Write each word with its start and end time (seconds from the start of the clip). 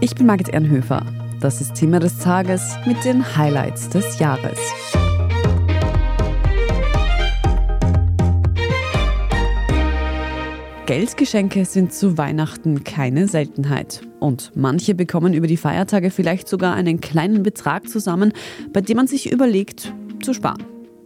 Ich 0.00 0.14
bin 0.14 0.26
Margit 0.26 0.50
Ehrenhöfer. 0.50 1.04
Das 1.40 1.60
ist 1.60 1.74
Thema 1.74 1.98
des 1.98 2.18
Tages 2.18 2.76
mit 2.86 3.04
den 3.04 3.36
Highlights 3.36 3.88
des 3.88 4.20
Jahres. 4.20 4.56
Geldgeschenke 10.86 11.64
sind 11.64 11.92
zu 11.92 12.16
Weihnachten 12.16 12.84
keine 12.84 13.26
Seltenheit. 13.26 14.02
Und 14.20 14.52
manche 14.54 14.94
bekommen 14.94 15.34
über 15.34 15.48
die 15.48 15.56
Feiertage 15.56 16.12
vielleicht 16.12 16.46
sogar 16.46 16.74
einen 16.74 17.00
kleinen 17.00 17.42
Betrag 17.42 17.88
zusammen, 17.88 18.32
bei 18.72 18.80
dem 18.80 18.98
man 18.98 19.08
sich 19.08 19.32
überlegt, 19.32 19.92
zu 20.22 20.32
sparen. 20.32 20.62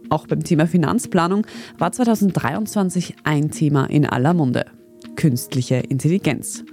Auch 0.09 0.27
beim 0.27 0.43
Thema 0.43 0.67
Finanzplanung 0.67 1.47
war 1.79 1.91
2023 1.91 3.15
ein 3.23 3.49
Thema 3.49 3.85
in 3.85 4.05
aller 4.05 4.35
Munde. 4.35 4.67
Künstliche 5.15 5.75
Intelligenz. 5.75 6.63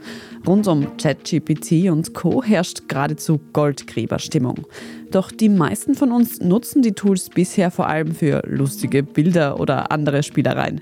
Rund 0.46 0.66
um 0.68 0.96
ChatGPT 0.96 1.90
und 1.90 2.14
Co 2.14 2.42
herrscht 2.42 2.88
geradezu 2.88 3.40
Goldgräberstimmung. 3.52 4.66
Doch 5.10 5.30
die 5.30 5.48
meisten 5.48 5.94
von 5.94 6.12
uns 6.12 6.40
nutzen 6.40 6.82
die 6.82 6.92
Tools 6.92 7.28
bisher 7.28 7.70
vor 7.70 7.88
allem 7.88 8.14
für 8.14 8.42
lustige 8.46 9.02
Bilder 9.02 9.60
oder 9.60 9.92
andere 9.92 10.22
Spielereien. 10.22 10.80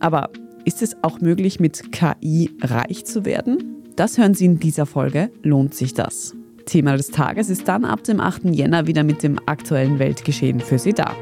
Aber 0.00 0.30
ist 0.64 0.82
es 0.82 0.96
auch 1.02 1.20
möglich, 1.20 1.58
mit 1.58 1.92
KI 1.92 2.50
reich 2.62 3.04
zu 3.04 3.24
werden? 3.24 3.82
Das 3.96 4.18
hören 4.18 4.34
Sie 4.34 4.46
in 4.46 4.58
dieser 4.58 4.86
Folge. 4.86 5.30
Lohnt 5.42 5.74
sich 5.74 5.94
das? 5.94 6.34
Thema 6.66 6.96
des 6.96 7.10
Tages 7.10 7.50
ist 7.50 7.68
dann 7.68 7.84
ab 7.84 8.04
dem 8.04 8.20
8. 8.20 8.44
Jänner 8.46 8.86
wieder 8.86 9.02
mit 9.02 9.22
dem 9.22 9.38
aktuellen 9.46 9.98
Weltgeschehen 9.98 10.60
für 10.60 10.78
Sie 10.78 10.92
da. 10.92 11.14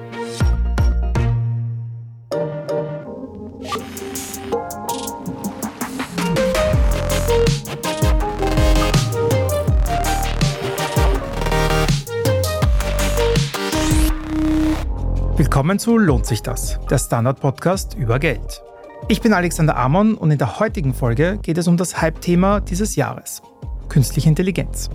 Willkommen 15.60 15.78
zu 15.78 15.98
Lohnt 15.98 16.24
sich 16.24 16.40
das? 16.40 16.80
Der 16.88 16.96
Standard-Podcast 16.96 17.94
über 17.94 18.18
Geld. 18.18 18.62
Ich 19.08 19.20
bin 19.20 19.34
Alexander 19.34 19.76
Amon 19.76 20.14
und 20.14 20.30
in 20.30 20.38
der 20.38 20.58
heutigen 20.58 20.94
Folge 20.94 21.38
geht 21.42 21.58
es 21.58 21.68
um 21.68 21.76
das 21.76 22.00
Hype-Thema 22.00 22.60
dieses 22.60 22.96
Jahres: 22.96 23.42
Künstliche 23.90 24.30
Intelligenz. 24.30 24.88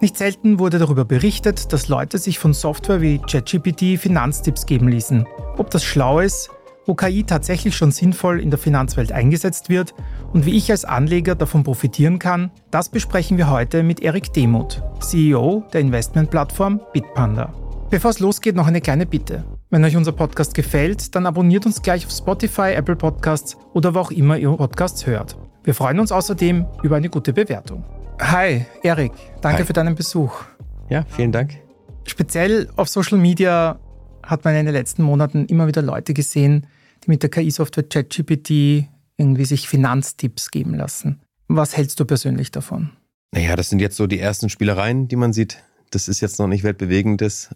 Nicht 0.00 0.16
selten 0.16 0.58
wurde 0.58 0.80
darüber 0.80 1.04
berichtet, 1.04 1.72
dass 1.72 1.86
Leute 1.86 2.18
sich 2.18 2.40
von 2.40 2.52
Software 2.52 3.00
wie 3.00 3.20
ChatGPT 3.20 3.96
Finanztipps 3.96 4.66
geben 4.66 4.88
ließen. 4.88 5.24
Ob 5.56 5.70
das 5.70 5.84
schlau 5.84 6.18
ist, 6.18 6.50
wo 6.84 6.96
KI 6.96 7.22
tatsächlich 7.22 7.76
schon 7.76 7.92
sinnvoll 7.92 8.40
in 8.40 8.50
der 8.50 8.58
Finanzwelt 8.58 9.12
eingesetzt 9.12 9.68
wird 9.68 9.94
und 10.32 10.46
wie 10.46 10.56
ich 10.56 10.68
als 10.72 10.84
Anleger 10.84 11.36
davon 11.36 11.62
profitieren 11.62 12.18
kann, 12.18 12.50
das 12.72 12.88
besprechen 12.88 13.38
wir 13.38 13.50
heute 13.50 13.84
mit 13.84 14.00
Erik 14.00 14.32
Demuth, 14.32 14.82
CEO 14.98 15.62
der 15.72 15.80
Investmentplattform 15.80 16.80
Bitpanda. 16.92 17.52
Bevor 17.88 18.10
es 18.10 18.18
losgeht, 18.18 18.56
noch 18.56 18.66
eine 18.66 18.80
kleine 18.80 19.06
Bitte. 19.06 19.44
Wenn 19.70 19.84
euch 19.84 19.96
unser 19.96 20.12
Podcast 20.12 20.54
gefällt, 20.54 21.14
dann 21.14 21.26
abonniert 21.26 21.66
uns 21.66 21.82
gleich 21.82 22.06
auf 22.06 22.12
Spotify, 22.12 22.72
Apple 22.72 22.96
Podcasts 22.96 23.54
oder 23.74 23.94
wo 23.94 23.98
auch 23.98 24.10
immer 24.10 24.38
ihr 24.38 24.50
Podcasts 24.50 25.04
hört. 25.04 25.36
Wir 25.62 25.74
freuen 25.74 26.00
uns 26.00 26.10
außerdem 26.10 26.64
über 26.82 26.96
eine 26.96 27.10
gute 27.10 27.34
Bewertung. 27.34 27.84
Hi, 28.18 28.64
Erik, 28.82 29.12
danke 29.42 29.58
Hi. 29.58 29.64
für 29.66 29.74
deinen 29.74 29.94
Besuch. 29.94 30.42
Ja, 30.88 31.04
vielen 31.10 31.32
Dank. 31.32 31.58
Speziell 32.06 32.70
auf 32.76 32.88
Social 32.88 33.18
Media 33.18 33.78
hat 34.22 34.42
man 34.46 34.54
in 34.54 34.64
den 34.64 34.72
letzten 34.72 35.02
Monaten 35.02 35.44
immer 35.44 35.66
wieder 35.66 35.82
Leute 35.82 36.14
gesehen, 36.14 36.66
die 37.04 37.10
mit 37.10 37.22
der 37.22 37.28
KI-Software 37.28 37.84
ChatGPT 37.84 38.88
irgendwie 39.18 39.44
sich 39.44 39.68
Finanztipps 39.68 40.50
geben 40.50 40.76
lassen. 40.76 41.20
Was 41.46 41.76
hältst 41.76 42.00
du 42.00 42.06
persönlich 42.06 42.50
davon? 42.50 42.92
Naja, 43.32 43.54
das 43.54 43.68
sind 43.68 43.80
jetzt 43.80 43.96
so 43.96 44.06
die 44.06 44.18
ersten 44.18 44.48
Spielereien, 44.48 45.08
die 45.08 45.16
man 45.16 45.34
sieht. 45.34 45.62
Das 45.90 46.08
ist 46.08 46.22
jetzt 46.22 46.38
noch 46.38 46.48
nicht 46.48 46.64
weltbewegendes. 46.64 47.50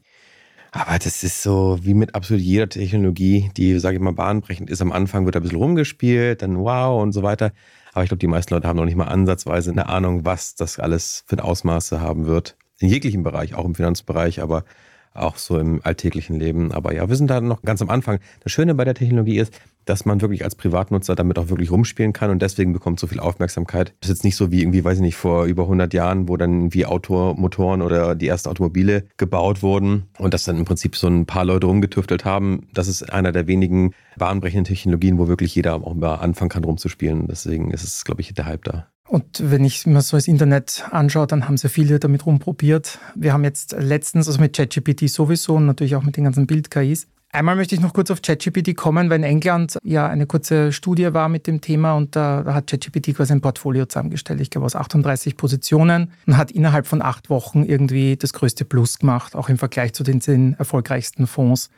Aber 0.75 0.99
das 0.99 1.23
ist 1.23 1.43
so 1.43 1.79
wie 1.83 1.93
mit 1.93 2.15
absolut 2.15 2.43
jeder 2.43 2.67
Technologie, 2.67 3.51
die, 3.59 3.79
sage 3.79 3.97
ich 3.97 4.03
mal, 4.03 4.15
bahnbrechend 4.15 4.71
ist. 4.71 4.81
Am 4.81 4.91
Anfang 4.91 5.27
wird 5.27 5.37
ein 5.37 5.43
bisschen 5.43 5.59
rumgespielt, 5.59 6.41
dann 6.41 6.57
wow 6.57 7.03
und 7.03 7.13
so 7.13 7.23
weiter. 7.23 7.53
Aber 7.93 8.05
ich 8.05 8.09
glaube, 8.09 8.21
die 8.21 8.27
meisten 8.27 8.55
Leute 8.55 8.67
haben 8.67 8.79
noch 8.79 8.87
nicht 8.87 8.97
mal 8.97 9.05
ansatzweise 9.05 9.71
eine 9.71 9.91
Ahnung, 9.91 10.25
was 10.25 10.55
das 10.55 10.79
alles 10.79 11.25
für 11.27 11.45
Ausmaße 11.45 12.01
haben 12.01 12.25
wird. 12.25 12.57
In 12.79 12.89
jeglichem 12.89 13.23
Bereich, 13.23 13.55
auch 13.55 13.67
im 13.67 13.75
Finanzbereich, 13.75 14.41
aber 14.41 14.65
auch 15.13 15.37
so 15.37 15.59
im 15.59 15.83
alltäglichen 15.85 16.41
Leben. 16.41 16.73
Aber 16.73 16.95
ja, 16.95 17.07
wir 17.07 17.17
sind 17.17 17.29
da 17.29 17.43
noch 17.43 17.61
ganz 17.61 17.83
am 17.83 17.91
Anfang. 17.91 18.19
Das 18.41 18.51
Schöne 18.51 18.75
bei 18.75 18.87
der 18.87 18.95
Technologie 18.95 19.39
ist, 19.39 19.53
dass 19.85 20.05
man 20.05 20.21
wirklich 20.21 20.45
als 20.45 20.55
Privatnutzer 20.55 21.15
damit 21.15 21.39
auch 21.39 21.49
wirklich 21.49 21.71
rumspielen 21.71 22.13
kann 22.13 22.31
und 22.31 22.43
deswegen 22.43 22.73
bekommt 22.73 23.01
so 23.01 23.07
viel 23.07 23.21
Aufmerksamkeit. 23.21 23.95
Das 24.01 24.11
ist 24.11 24.17
jetzt 24.17 24.25
nicht 24.25 24.37
so 24.37 24.51
wie 24.51 24.61
irgendwie, 24.63 24.85
weiß 24.85 24.99
ich 24.99 25.03
nicht, 25.03 25.17
vor 25.17 25.45
über 25.45 25.65
100 25.65 25.93
Jahren, 25.95 26.29
wo 26.29 26.37
dann 26.37 26.53
irgendwie 26.53 26.87
Automotoren 26.87 27.83
oder 27.83 28.15
die 28.15 28.29
ersten 28.29 28.49
Automobile 28.49 29.05
gebaut 29.17 29.63
wurden 29.63 30.05
und 30.19 30.35
das 30.35 30.45
dann 30.45 30.57
im 30.57 30.65
Prinzip 30.65 30.97
so 30.97 31.09
ein 31.09 31.27
paar 31.27 31.45
Leute 31.45 31.67
rumgetüftelt 31.67 32.25
haben. 32.25 32.69
Das 32.73 32.89
ist 32.89 33.13
einer 33.13 33.33
der 33.33 33.47
wenigen 33.47 33.93
bahnbrechenden 34.17 34.65
Technologien, 34.65 35.19
wo 35.19 35.29
wirklich 35.29 35.55
jeder 35.55 35.75
auch 35.75 35.95
mal 35.95 36.17
anfangen 36.17 36.51
kann 36.51 36.65
rumzuspielen. 36.65 37.27
Deswegen 37.27 37.71
ist 37.71 37.85
es, 37.85 38.05
glaube 38.05 38.21
ich, 38.21 38.33
der 38.35 38.47
Hype 38.47 38.65
da. 38.65 38.89
Und 39.13 39.43
wenn 39.51 39.63
ich 39.63 39.85
mir 39.87 40.01
so 40.01 40.17
das 40.17 40.27
Internet 40.27 40.85
anschaue, 40.91 41.27
dann 41.27 41.47
haben 41.47 41.59
sehr 41.59 41.69
viele 41.69 41.99
damit 41.99 42.25
rumprobiert. 42.25 42.99
Wir 43.15 43.35
haben 43.35 43.45
jetzt 43.45 43.77
letztens, 43.79 44.27
also 44.27 44.41
mit 44.41 44.57
ChatGPT 44.57 45.11
sowieso 45.11 45.57
und 45.57 45.67
natürlich 45.67 45.97
auch 45.97 46.03
mit 46.03 46.17
den 46.17 46.25
ganzen 46.25 46.47
Bild-KIs. 46.47 47.09
Einmal 47.35 47.57
möchte 47.57 47.75
ich 47.75 47.81
noch 47.81 47.95
kurz 47.95 48.11
auf 48.11 48.21
ChatGPT 48.21 48.77
kommen, 48.77 49.09
weil 49.09 49.17
in 49.17 49.25
England 49.25 49.79
ja 49.83 50.07
eine 50.07 50.27
kurze 50.27 50.71
Studie 50.71 51.15
war 51.15 51.31
mit 51.31 51.47
dem 51.47 51.63
Thema 51.63 51.95
und 51.95 52.15
da, 52.15 52.45
hat 52.47 52.67
ChatGPT 52.67 53.17
quasi 53.17 53.33
ein 53.33 53.41
Portfolio 53.41 53.87
zusammengestellt, 53.87 54.39
ich 54.43 54.51
glaube 54.51 54.67
aus 54.67 54.77
38 54.77 55.39
Positionen 55.39 56.13
und 56.27 56.37
hat 56.37 56.51
innerhalb 56.51 56.87
von 56.87 57.01
acht 57.01 57.31
Wochen 57.31 57.65
irgendwie 57.65 58.19
das 58.19 58.35
größte 58.35 58.67
Plus 58.67 58.99
gemacht, 58.99 59.35
auch 59.35 59.49
im 59.49 59.57
Vergleich 59.57 59.95
zu 59.95 60.03
den 60.03 60.21
zehn 60.21 60.55
erfolgreichsten 60.59 61.27
Fonds. 61.27 61.71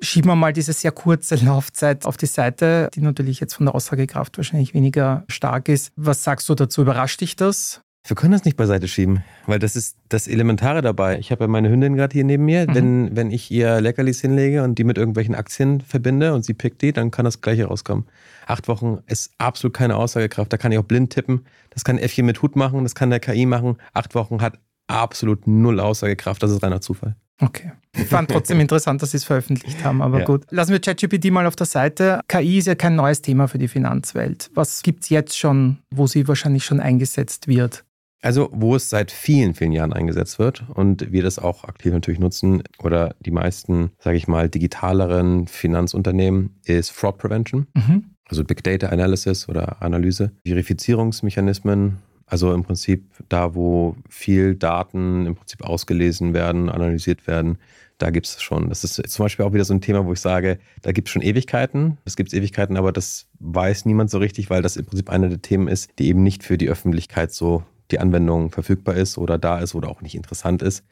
Schieben 0.00 0.30
wir 0.30 0.36
mal 0.36 0.52
diese 0.52 0.72
sehr 0.72 0.92
kurze 0.92 1.34
Laufzeit 1.44 2.06
auf 2.06 2.16
die 2.16 2.26
Seite, 2.26 2.88
die 2.94 3.00
natürlich 3.00 3.40
jetzt 3.40 3.54
von 3.54 3.66
der 3.66 3.74
Aussagekraft 3.74 4.36
wahrscheinlich 4.36 4.72
weniger 4.72 5.24
stark 5.26 5.68
ist. 5.68 5.90
Was 5.96 6.22
sagst 6.22 6.48
du 6.48 6.54
dazu? 6.54 6.82
Überrascht 6.82 7.22
dich 7.22 7.34
das? 7.34 7.82
Wir 8.06 8.14
können 8.14 8.32
das 8.32 8.44
nicht 8.44 8.56
beiseite 8.56 8.86
schieben, 8.86 9.24
weil 9.46 9.58
das 9.58 9.74
ist 9.74 9.96
das 10.08 10.28
Elementare 10.28 10.80
dabei. 10.80 11.18
Ich 11.18 11.32
habe 11.32 11.44
ja 11.44 11.48
meine 11.48 11.68
Hündin 11.68 11.96
gerade 11.96 12.12
hier 12.12 12.24
neben 12.24 12.44
mir. 12.44 12.66
Mhm. 12.68 12.74
Wenn, 12.74 13.16
wenn 13.16 13.30
ich 13.30 13.50
ihr 13.50 13.80
Leckerlis 13.80 14.20
hinlege 14.20 14.62
und 14.62 14.78
die 14.78 14.84
mit 14.84 14.96
irgendwelchen 14.96 15.34
Aktien 15.34 15.80
verbinde 15.80 16.32
und 16.32 16.44
sie 16.44 16.54
pickt 16.54 16.82
die, 16.82 16.92
dann 16.92 17.10
kann 17.10 17.24
das 17.24 17.40
Gleiche 17.40 17.66
rauskommen. 17.66 18.06
Acht 18.46 18.68
Wochen 18.68 18.98
ist 19.06 19.32
absolut 19.38 19.74
keine 19.74 19.96
Aussagekraft. 19.96 20.52
Da 20.52 20.56
kann 20.56 20.70
ich 20.70 20.78
auch 20.78 20.84
blind 20.84 21.12
tippen. 21.12 21.46
Das 21.70 21.82
kann 21.82 21.98
Äffchen 21.98 22.26
mit 22.26 22.42
Hut 22.42 22.54
machen, 22.54 22.84
das 22.84 22.94
kann 22.94 23.10
der 23.10 23.20
KI 23.20 23.44
machen. 23.44 23.76
Acht 23.92 24.14
Wochen 24.14 24.40
hat 24.40 24.58
absolut 24.86 25.46
null 25.46 25.80
Aussagekraft. 25.80 26.42
Das 26.42 26.52
ist 26.52 26.62
reiner 26.62 26.80
Zufall. 26.80 27.16
Okay. 27.40 27.72
Ich 27.94 28.06
fand 28.06 28.30
trotzdem 28.30 28.60
interessant, 28.60 29.02
dass 29.02 29.10
Sie 29.10 29.16
es 29.18 29.24
veröffentlicht 29.24 29.82
haben, 29.84 30.02
aber 30.02 30.20
ja. 30.20 30.24
gut. 30.24 30.44
Lassen 30.50 30.72
wir 30.72 30.80
ChatGPT 30.80 31.30
mal 31.30 31.46
auf 31.46 31.56
der 31.56 31.66
Seite. 31.66 32.20
KI 32.28 32.58
ist 32.58 32.66
ja 32.66 32.74
kein 32.74 32.94
neues 32.94 33.22
Thema 33.22 33.48
für 33.48 33.58
die 33.58 33.68
Finanzwelt. 33.68 34.50
Was 34.54 34.82
gibt 34.82 35.04
es 35.04 35.08
jetzt 35.08 35.36
schon, 35.36 35.78
wo 35.90 36.06
sie 36.06 36.28
wahrscheinlich 36.28 36.64
schon 36.64 36.80
eingesetzt 36.80 37.48
wird? 37.48 37.85
Also, 38.22 38.48
wo 38.52 38.74
es 38.74 38.90
seit 38.90 39.10
vielen, 39.10 39.54
vielen 39.54 39.72
Jahren 39.72 39.92
eingesetzt 39.92 40.38
wird 40.38 40.64
und 40.74 41.12
wir 41.12 41.22
das 41.22 41.38
auch 41.38 41.64
aktiv 41.64 41.92
natürlich 41.92 42.18
nutzen 42.18 42.62
oder 42.82 43.14
die 43.20 43.30
meisten, 43.30 43.92
sage 43.98 44.16
ich 44.16 44.26
mal, 44.26 44.48
digitaleren 44.48 45.46
Finanzunternehmen, 45.46 46.58
ist 46.64 46.90
Fraud 46.90 47.18
Prevention. 47.18 47.66
Mhm. 47.74 48.16
Also 48.28 48.42
Big 48.42 48.64
Data 48.64 48.88
Analysis 48.88 49.48
oder 49.48 49.80
Analyse, 49.82 50.32
Verifizierungsmechanismen, 50.44 51.98
also 52.26 52.52
im 52.52 52.64
Prinzip 52.64 53.04
da, 53.28 53.54
wo 53.54 53.96
viel 54.08 54.56
Daten 54.56 55.26
im 55.26 55.36
Prinzip 55.36 55.62
ausgelesen 55.62 56.34
werden, 56.34 56.68
analysiert 56.68 57.28
werden, 57.28 57.58
da 57.98 58.10
gibt 58.10 58.26
es 58.26 58.42
schon. 58.42 58.68
Das 58.68 58.84
ist 58.84 58.94
zum 58.94 59.24
Beispiel 59.24 59.44
auch 59.44 59.52
wieder 59.52 59.64
so 59.64 59.72
ein 59.72 59.80
Thema, 59.80 60.04
wo 60.04 60.12
ich 60.12 60.20
sage, 60.20 60.58
da 60.82 60.92
gibt 60.92 61.08
es 61.08 61.12
schon 61.12 61.22
Ewigkeiten. 61.22 61.98
Es 62.04 62.16
gibt 62.16 62.34
Ewigkeiten, 62.34 62.76
aber 62.76 62.92
das 62.92 63.26
weiß 63.38 63.86
niemand 63.86 64.10
so 64.10 64.18
richtig, 64.18 64.50
weil 64.50 64.60
das 64.60 64.76
im 64.76 64.84
Prinzip 64.84 65.08
einer 65.08 65.28
der 65.28 65.40
Themen 65.40 65.68
ist, 65.68 65.90
die 65.98 66.08
eben 66.08 66.22
nicht 66.22 66.42
für 66.42 66.58
die 66.58 66.68
Öffentlichkeit 66.68 67.32
so 67.32 67.62
die 67.90 67.98
Anwendung 67.98 68.50
verfügbar 68.50 68.96
ist 68.96 69.18
oder 69.18 69.38
da 69.38 69.58
ist 69.58 69.74
oder 69.74 69.88
auch 69.88 70.00
nicht 70.00 70.14
interessant 70.14 70.62
ist. 70.62 70.84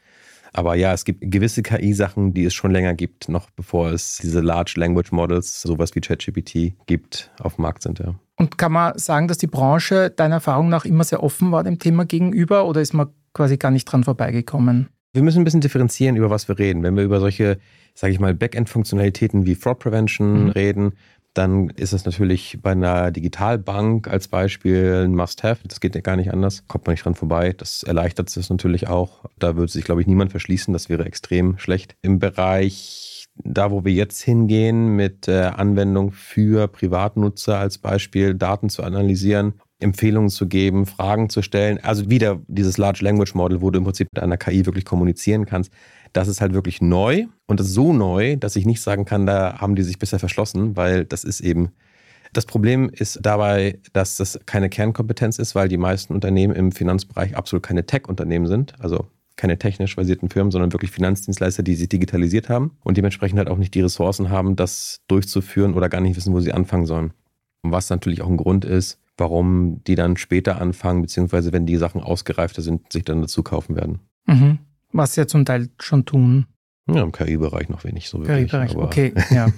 Aber 0.52 0.76
ja, 0.76 0.92
es 0.92 1.04
gibt 1.04 1.20
gewisse 1.20 1.62
KI-Sachen, 1.62 2.32
die 2.32 2.44
es 2.44 2.54
schon 2.54 2.70
länger 2.70 2.94
gibt, 2.94 3.28
noch 3.28 3.50
bevor 3.50 3.90
es 3.90 4.18
diese 4.22 4.40
Large 4.40 4.74
Language 4.76 5.10
Models, 5.10 5.60
sowas 5.62 5.96
wie 5.96 6.00
ChatGPT, 6.00 6.74
gibt, 6.86 7.32
auf 7.40 7.56
dem 7.56 7.62
Markt 7.62 7.82
sind. 7.82 7.98
Ja. 7.98 8.14
Und 8.36 8.56
kann 8.56 8.70
man 8.70 8.96
sagen, 8.96 9.26
dass 9.26 9.38
die 9.38 9.48
Branche 9.48 10.10
deiner 10.10 10.36
Erfahrung 10.36 10.68
nach 10.68 10.84
immer 10.84 11.02
sehr 11.02 11.24
offen 11.24 11.50
war 11.50 11.64
dem 11.64 11.80
Thema 11.80 12.04
gegenüber 12.04 12.66
oder 12.66 12.80
ist 12.80 12.94
man 12.94 13.08
quasi 13.32 13.56
gar 13.56 13.72
nicht 13.72 13.84
dran 13.84 14.04
vorbeigekommen? 14.04 14.88
Wir 15.12 15.22
müssen 15.22 15.40
ein 15.40 15.44
bisschen 15.44 15.60
differenzieren, 15.60 16.16
über 16.16 16.30
was 16.30 16.46
wir 16.46 16.58
reden. 16.58 16.84
Wenn 16.84 16.96
wir 16.96 17.02
über 17.02 17.18
solche, 17.18 17.58
sage 17.94 18.12
ich 18.12 18.20
mal, 18.20 18.34
Backend-Funktionalitäten 18.34 19.46
wie 19.46 19.56
Fraud 19.56 19.80
Prevention 19.80 20.44
mhm. 20.44 20.50
reden, 20.50 20.92
dann 21.34 21.70
ist 21.70 21.92
es 21.92 22.04
natürlich 22.04 22.58
bei 22.62 22.72
einer 22.72 23.10
Digitalbank 23.10 24.08
als 24.08 24.28
Beispiel 24.28 25.04
ein 25.04 25.14
Must-Have. 25.14 25.66
Das 25.66 25.80
geht 25.80 25.94
ja 25.94 26.00
gar 26.00 26.16
nicht 26.16 26.32
anders. 26.32 26.66
Kommt 26.68 26.86
man 26.86 26.94
nicht 26.94 27.04
dran 27.04 27.14
vorbei. 27.14 27.52
Das 27.52 27.82
erleichtert 27.82 28.34
es 28.34 28.50
natürlich 28.50 28.88
auch. 28.88 29.24
Da 29.38 29.56
würde 29.56 29.70
sich, 29.70 29.84
glaube 29.84 30.00
ich, 30.00 30.06
niemand 30.06 30.30
verschließen. 30.30 30.72
Das 30.72 30.88
wäre 30.88 31.04
extrem 31.04 31.58
schlecht. 31.58 31.96
Im 32.02 32.20
Bereich 32.20 33.26
da, 33.36 33.72
wo 33.72 33.84
wir 33.84 33.92
jetzt 33.92 34.22
hingehen 34.22 34.94
mit 34.94 35.26
äh, 35.26 35.42
Anwendung 35.46 36.12
für 36.12 36.68
Privatnutzer 36.68 37.58
als 37.58 37.78
Beispiel, 37.78 38.34
Daten 38.34 38.68
zu 38.68 38.84
analysieren 38.84 39.54
Empfehlungen 39.80 40.30
zu 40.30 40.48
geben, 40.48 40.86
Fragen 40.86 41.28
zu 41.28 41.42
stellen. 41.42 41.78
Also 41.82 42.08
wieder 42.08 42.40
dieses 42.48 42.78
Large 42.78 43.04
Language 43.04 43.34
Model, 43.34 43.60
wo 43.60 43.70
du 43.70 43.78
im 43.78 43.84
Prinzip 43.84 44.08
mit 44.12 44.22
einer 44.22 44.36
KI 44.36 44.66
wirklich 44.66 44.84
kommunizieren 44.84 45.46
kannst. 45.46 45.72
Das 46.14 46.28
ist 46.28 46.40
halt 46.40 46.54
wirklich 46.54 46.80
neu 46.80 47.26
und 47.46 47.60
das 47.60 47.66
ist 47.66 47.74
so 47.74 47.92
neu, 47.92 48.36
dass 48.36 48.56
ich 48.56 48.64
nicht 48.64 48.80
sagen 48.80 49.04
kann, 49.04 49.26
da 49.26 49.58
haben 49.60 49.74
die 49.74 49.82
sich 49.82 49.98
bisher 49.98 50.18
verschlossen, 50.18 50.76
weil 50.76 51.04
das 51.04 51.24
ist 51.24 51.40
eben 51.40 51.72
das 52.32 52.46
Problem 52.46 52.90
ist 52.90 53.20
dabei, 53.22 53.78
dass 53.92 54.16
das 54.16 54.40
keine 54.44 54.68
Kernkompetenz 54.68 55.38
ist, 55.38 55.54
weil 55.54 55.68
die 55.68 55.76
meisten 55.76 56.12
Unternehmen 56.14 56.54
im 56.54 56.72
Finanzbereich 56.72 57.36
absolut 57.36 57.62
keine 57.62 57.86
Tech-Unternehmen 57.86 58.46
sind. 58.46 58.74
Also 58.80 59.06
keine 59.36 59.58
technisch 59.58 59.96
basierten 59.96 60.28
Firmen, 60.30 60.50
sondern 60.50 60.72
wirklich 60.72 60.90
Finanzdienstleister, 60.90 61.62
die 61.62 61.74
sich 61.74 61.88
digitalisiert 61.88 62.48
haben 62.48 62.72
und 62.84 62.96
dementsprechend 62.96 63.38
halt 63.38 63.48
auch 63.48 63.58
nicht 63.58 63.74
die 63.74 63.80
Ressourcen 63.80 64.30
haben, 64.30 64.56
das 64.56 65.00
durchzuführen 65.08 65.74
oder 65.74 65.88
gar 65.88 66.00
nicht 66.00 66.16
wissen, 66.16 66.32
wo 66.32 66.40
sie 66.40 66.52
anfangen 66.52 66.86
sollen. 66.86 67.12
Was 67.62 67.90
natürlich 67.90 68.22
auch 68.22 68.28
ein 68.28 68.36
Grund 68.36 68.64
ist, 68.64 69.00
warum 69.16 69.82
die 69.84 69.94
dann 69.94 70.16
später 70.16 70.60
anfangen, 70.60 71.02
beziehungsweise 71.02 71.52
wenn 71.52 71.66
die 71.66 71.76
Sachen 71.76 72.00
ausgereifter 72.00 72.62
sind, 72.62 72.92
sich 72.92 73.04
dann 73.04 73.22
dazu 73.22 73.42
kaufen 73.42 73.76
werden. 73.76 74.00
Mhm. 74.26 74.58
Was 74.94 75.14
sie 75.14 75.22
ja 75.22 75.26
zum 75.26 75.44
Teil 75.44 75.68
schon 75.80 76.04
tun. 76.04 76.46
Ja, 76.86 77.02
im 77.02 77.12
KI-Bereich 77.12 77.70
noch 77.70 77.82
wenig 77.84 78.08
so 78.10 78.18
wirklich. 78.18 78.50
KI-Bereich, 78.50 78.76
okay, 78.76 79.14
ja. 79.30 79.48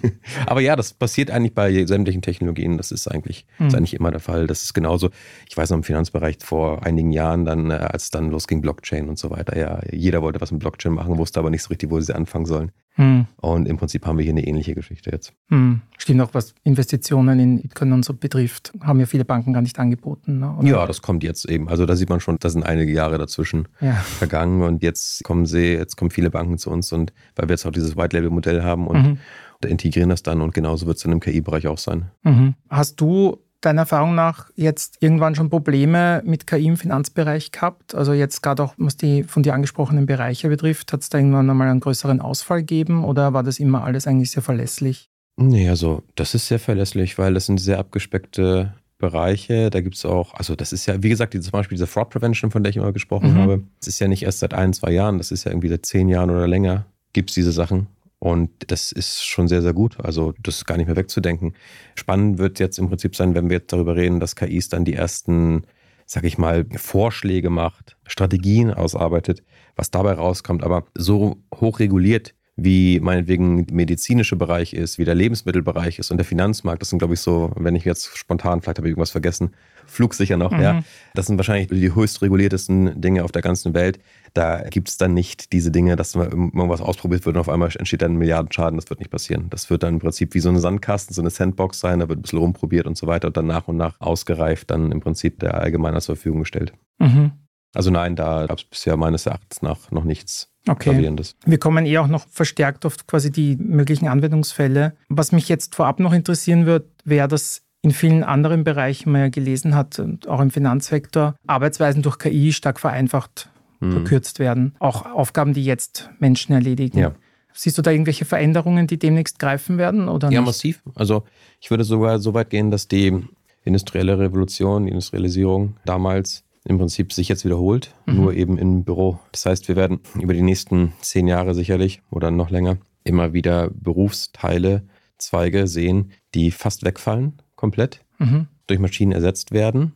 aber 0.47 0.61
ja, 0.61 0.77
das 0.77 0.94
passiert 0.94 1.31
eigentlich 1.31 1.55
bei 1.55 1.85
sämtlichen 1.85 2.23
Technologien. 2.23 2.77
Das 2.77 2.93
ist 2.93 3.09
eigentlich, 3.09 3.47
mhm. 3.59 3.67
ist 3.67 3.75
eigentlich 3.75 3.94
immer 3.94 4.12
der 4.12 4.21
Fall. 4.21 4.47
Das 4.47 4.62
ist 4.62 4.75
genauso, 4.75 5.11
ich 5.49 5.56
weiß 5.56 5.71
noch 5.71 5.79
im 5.79 5.83
Finanzbereich 5.83 6.38
vor 6.41 6.87
einigen 6.87 7.11
Jahren, 7.11 7.44
dann, 7.44 7.71
äh, 7.71 7.75
als 7.75 8.05
es 8.05 8.11
dann 8.11 8.31
losging, 8.31 8.62
Blockchain 8.62 9.09
und 9.09 9.19
so 9.19 9.31
weiter. 9.31 9.59
Ja, 9.59 9.81
jeder 9.91 10.23
wollte 10.23 10.41
was 10.41 10.53
mit 10.53 10.61
Blockchain 10.61 10.93
machen, 10.93 11.19
wusste 11.19 11.41
aber 11.41 11.50
nicht 11.50 11.65
so 11.65 11.69
richtig, 11.69 11.91
wo 11.91 12.00
sie 12.00 12.15
anfangen 12.15 12.47
sollen. 12.47 12.71
Hm. 12.97 13.27
Und 13.37 13.69
im 13.69 13.77
Prinzip 13.77 14.07
haben 14.07 14.17
wir 14.17 14.25
hier 14.25 14.33
eine 14.33 14.47
ähnliche 14.47 14.75
Geschichte 14.75 15.11
jetzt. 15.11 15.33
Hm. 15.49 15.83
Stimmt 15.99 16.21
auch, 16.23 16.33
was 16.33 16.55
Investitionen 16.65 17.39
in 17.39 17.63
Bitcoin 17.63 17.93
und 17.93 18.05
so 18.05 18.15
betrifft, 18.15 18.73
haben 18.81 18.99
ja 19.01 19.07
viele 19.07 19.25
Banken 19.25 19.53
gar 19.53 19.61
nicht 19.61 19.79
angeboten. 19.79 20.39
Ne? 20.39 20.57
Ja, 20.63 20.87
das 20.87 21.03
kommt 21.03 21.23
jetzt 21.23 21.49
eben. 21.49 21.69
Also 21.69 21.85
da 21.85 21.95
sieht 21.95 22.09
man 22.09 22.21
schon, 22.21 22.39
da 22.41 22.49
sind 22.49 22.65
einige 22.65 22.93
Jahre 22.93 23.19
dazwischen 23.19 23.69
ja. 23.81 23.93
vergangen 23.93 24.63
und 24.63 24.83
jetzt 24.83 25.25
kommen 25.25 25.45
sie, 25.45 25.75
jetzt 25.75 25.97
kommen 25.97 26.11
viele 26.11 26.31
Banken 26.31 26.57
zu 26.57 26.71
uns 26.71 26.93
und 26.93 27.13
weil 27.35 27.49
wir 27.49 27.53
jetzt 27.53 27.67
auch 27.67 27.73
dieses 27.73 27.97
White 27.97 28.17
Label 28.17 28.31
Modell 28.31 28.63
haben 28.63 28.87
und 28.87 29.03
mhm. 29.03 29.19
integrieren 29.67 30.09
das 30.09 30.23
dann 30.23 30.41
und 30.41 30.55
genauso 30.55 30.87
wird 30.87 30.97
es 30.97 31.03
dann 31.03 31.13
im 31.13 31.21
KI-Bereich 31.21 31.67
auch 31.67 31.79
sein. 31.79 32.07
Mhm. 32.23 32.55
Hast 32.71 33.01
du 33.01 33.39
deiner 33.67 33.83
Erfahrung 33.83 34.15
nach 34.15 34.51
jetzt 34.55 34.99
irgendwann 35.01 35.35
schon 35.35 35.51
Probleme 35.51 36.23
mit 36.25 36.47
KI 36.47 36.67
im 36.67 36.77
Finanzbereich 36.77 37.53
gehabt? 37.53 37.95
Also 37.95 38.13
jetzt 38.13 38.43
gerade 38.43 38.63
auch, 38.63 38.75
was 38.79 38.97
die 38.97 39.25
von 39.25 39.43
dir 39.43 39.55
angesprochenen 39.55 40.07
Bereiche 40.07 40.49
betrifft, 40.49 40.93
hat 40.93 41.03
es 41.03 41.09
da 41.09 41.19
irgendwann 41.19 41.51
einmal 41.51 41.69
einen 41.69 41.81
größeren 41.81 42.21
Ausfall 42.21 42.61
gegeben 42.61 43.05
oder 43.05 43.33
war 43.33 43.43
das 43.43 43.59
immer 43.59 43.85
alles 43.85 44.07
eigentlich 44.07 44.31
sehr 44.31 44.43
verlässlich? 44.43 45.11
Nee, 45.37 45.69
also 45.69 46.03
das 46.15 46.35
ist 46.35 46.49
sehr 46.49 46.59
verlässlich, 46.59 47.19
weil 47.19 47.35
das 47.35 47.47
sind 47.47 47.59
sehr 47.59 47.79
abgespeckte 47.79 48.73
Bereiche. 48.99 49.69
Da 49.69 49.81
gibt 49.83 49.97
es 49.97 50.07
auch, 50.07 50.33
also 50.35 50.55
das 50.57 50.73
ist 50.73 50.87
ja, 50.87 51.03
wie 51.03 51.11
gesagt, 51.11 51.35
zum 51.35 51.51
Beispiel 51.51 51.77
diese 51.77 51.87
Fraud 51.87 52.11
Prevention, 52.11 52.51
von 52.51 52.62
der 52.62 52.71
ich 52.71 52.77
immer 52.77 52.93
gesprochen 52.93 53.35
mhm. 53.35 53.39
habe, 53.39 53.62
das 53.81 53.89
ist 53.89 53.99
ja 53.99 54.09
nicht 54.09 54.23
erst 54.23 54.39
seit 54.39 54.55
ein, 54.55 54.73
zwei 54.73 54.93
Jahren, 54.93 55.19
das 55.19 55.31
ist 55.31 55.45
ja 55.45 55.51
irgendwie 55.51 55.69
seit 55.69 55.85
zehn 55.85 56.09
Jahren 56.09 56.31
oder 56.31 56.49
länger, 56.49 56.87
gibt 57.12 57.31
es 57.31 57.35
diese 57.35 57.53
Sachen. 57.53 57.89
Und 58.26 58.50
das 58.73 58.90
ist 58.90 59.25
schon 59.25 59.46
sehr, 59.46 59.62
sehr 59.62 59.73
gut. 59.73 59.99
Also 60.02 60.34
das 60.43 60.56
ist 60.56 60.67
gar 60.67 60.76
nicht 60.76 60.88
mehr 60.88 60.96
wegzudenken. 60.96 61.55
Spannend 61.94 62.38
wird 62.38 62.58
jetzt 62.58 62.76
im 62.76 62.88
Prinzip 62.88 63.14
sein, 63.14 63.37
wenn 63.37 63.49
wir 63.49 63.58
jetzt 63.58 63.73
darüber 63.73 63.94
reden, 63.94 64.19
dass 64.19 64.34
KIs 64.34 64.69
dann 64.69 64.84
die 64.84 64.94
ersten, 64.94 65.62
sag 66.06 66.25
ich 66.25 66.37
mal, 66.37 66.67
Vorschläge 66.75 67.50
macht, 67.50 67.96
Strategien 68.05 68.75
ausarbeitet, 68.75 69.44
was 69.76 69.93
dabei 69.93 70.14
rauskommt. 70.14 70.64
Aber 70.64 70.87
so 70.96 71.37
hoch 71.55 71.78
reguliert 71.78 72.34
wie 72.56 73.00
meinetwegen 73.00 73.67
der 73.67 73.76
medizinische 73.76 74.34
Bereich 74.34 74.73
ist, 74.73 74.99
wie 74.99 75.05
der 75.05 75.14
Lebensmittelbereich 75.14 75.99
ist 75.99 76.11
und 76.11 76.17
der 76.17 76.25
Finanzmarkt. 76.25 76.81
Das 76.81 76.88
sind, 76.88 76.99
glaube 76.99 77.12
ich, 77.12 77.20
so, 77.20 77.52
wenn 77.55 77.76
ich 77.76 77.84
jetzt 77.84 78.17
spontan, 78.17 78.62
vielleicht 78.62 78.78
habe 78.78 78.88
ich 78.88 78.93
irgendwas 78.93 79.11
vergessen, 79.11 79.50
flugsicher 79.84 80.38
noch, 80.38 80.52
mhm. 80.52 80.62
ja. 80.62 80.82
Das 81.14 81.26
sind 81.26 81.37
wahrscheinlich 81.37 81.69
die 81.69 81.94
höchst 81.94 82.23
reguliertesten 82.23 82.99
Dinge 82.99 83.25
auf 83.25 83.31
der 83.31 83.43
ganzen 83.43 83.75
Welt. 83.75 83.99
Da 84.37 84.69
gibt 84.69 84.91
es 84.91 84.99
dann 84.99 85.15
nicht 85.15 85.53
diese 85.53 85.71
Dinge, 85.71 85.97
dass 85.97 86.15
irgendwas 86.15 86.83
ausprobiert 86.83 87.25
wird 87.25 87.37
und 87.37 87.41
auf 87.41 87.49
einmal 87.49 87.71
entsteht 87.75 88.03
dann 88.03 88.12
ein 88.12 88.19
Milliardenschaden. 88.19 88.79
Das 88.79 88.91
wird 88.91 89.00
nicht 89.00 89.11
passieren. 89.11 89.47
Das 89.49 89.71
wird 89.71 89.83
dann 89.83 89.94
im 89.94 90.00
Prinzip 90.00 90.35
wie 90.35 90.41
so 90.41 90.50
eine 90.50 90.61
Sandkasten, 90.61 91.15
so 91.15 91.23
eine 91.23 91.31
Sandbox 91.31 91.81
sein, 91.81 92.00
da 92.00 92.09
wird 92.09 92.19
ein 92.19 92.23
bisschen 92.23 92.41
rumprobiert 92.41 92.87
und 92.87 92.99
so 92.99 93.06
weiter 93.06 93.29
und 93.29 93.37
dann 93.38 93.47
nach 93.47 93.67
und 93.67 93.79
nach 93.79 93.99
ausgereift 93.99 94.71
dann 94.71 94.93
im 94.93 95.00
Prinzip 95.00 95.41
der 95.41 95.55
Allgemeiner 95.55 96.03
zur 96.03 96.17
Verfügung 96.17 96.41
gestellt. 96.41 96.75
Mhm. 96.99 97.33
Also 97.75 97.91
nein, 97.91 98.15
da 98.15 98.47
gab 98.47 98.59
es 98.59 98.65
bisher 98.65 98.99
meines 98.99 99.25
Erachtens 99.25 99.62
nach 99.62 99.91
noch 99.91 100.05
nichts 100.05 100.53
okay. 100.69 100.91
Gravierendes. 100.91 101.37
Wir 101.47 101.59
kommen 101.59 101.87
eh 101.87 101.97
auch 101.97 102.06
noch 102.06 102.27
verstärkt 102.29 102.85
auf 102.85 103.06
quasi 103.06 103.33
die 103.33 103.56
möglichen 103.56 104.06
Anwendungsfälle. 104.06 104.97
Was 105.09 105.33
mich 105.33 105.49
jetzt 105.49 105.75
vorab 105.75 105.99
noch 105.99 106.12
interessieren 106.12 106.67
wird, 106.67 106.91
wäre 107.05 107.29
das 107.29 107.62
in 107.81 107.93
vielen 107.93 108.23
anderen 108.23 108.65
Bereichen 108.65 109.12
man 109.12 109.23
ja 109.23 109.29
gelesen 109.31 109.75
hat, 109.75 109.99
und 109.99 110.29
auch 110.29 110.41
im 110.41 110.50
Finanzsektor, 110.50 111.37
Arbeitsweisen 111.47 112.03
durch 112.03 112.19
KI 112.19 112.53
stark 112.53 112.81
vereinfacht, 112.81 113.49
mhm. 113.81 113.93
verkürzt 113.93 114.38
werden. 114.38 114.75
Auch 114.78 115.06
Aufgaben, 115.06 115.55
die 115.55 115.64
jetzt 115.64 116.11
Menschen 116.19 116.52
erledigen. 116.52 116.99
Ja. 116.99 117.14
Siehst 117.52 117.78
du 117.78 117.82
da 117.82 117.90
irgendwelche 117.90 118.25
Veränderungen, 118.25 118.87
die 118.87 118.99
demnächst 118.99 119.38
greifen 119.38 119.78
werden? 119.78 120.08
Oder 120.08 120.31
ja, 120.31 120.40
nicht? 120.40 120.46
massiv. 120.46 120.82
Also 120.94 121.25
ich 121.61 121.70
würde 121.70 121.84
sogar 121.84 122.19
so 122.19 122.34
weit 122.34 122.50
gehen, 122.50 122.70
dass 122.70 122.87
die 122.88 123.25
industrielle 123.64 124.19
Revolution, 124.19 124.84
die 124.84 124.90
Industrialisierung 124.90 125.76
damals 125.84 126.44
im 126.64 126.78
Prinzip 126.78 127.12
sich 127.12 127.28
jetzt 127.28 127.44
wiederholt, 127.44 127.94
mhm. 128.06 128.17
nur 128.17 128.34
eben 128.34 128.58
im 128.58 128.84
Büro. 128.84 129.20
Das 129.32 129.46
heißt, 129.46 129.69
wir 129.69 129.76
werden 129.76 130.00
über 130.20 130.34
die 130.34 130.43
nächsten 130.43 130.93
zehn 131.00 131.28
Jahre 131.28 131.55
sicherlich 131.55 132.02
oder 132.11 132.31
noch 132.31 132.50
länger 132.50 132.78
immer 133.05 133.32
wieder 133.32 133.70
Berufsteile, 133.70 134.82
Zweige 135.17 135.67
sehen, 135.67 136.11
die 136.34 136.50
fast 136.50 136.84
wegfallen, 136.84 137.40
komplett, 137.55 138.05
mhm. 138.19 138.49
durch 138.67 138.81
Maschinen 138.81 139.12
ersetzt 139.12 139.52
werden 139.52 139.94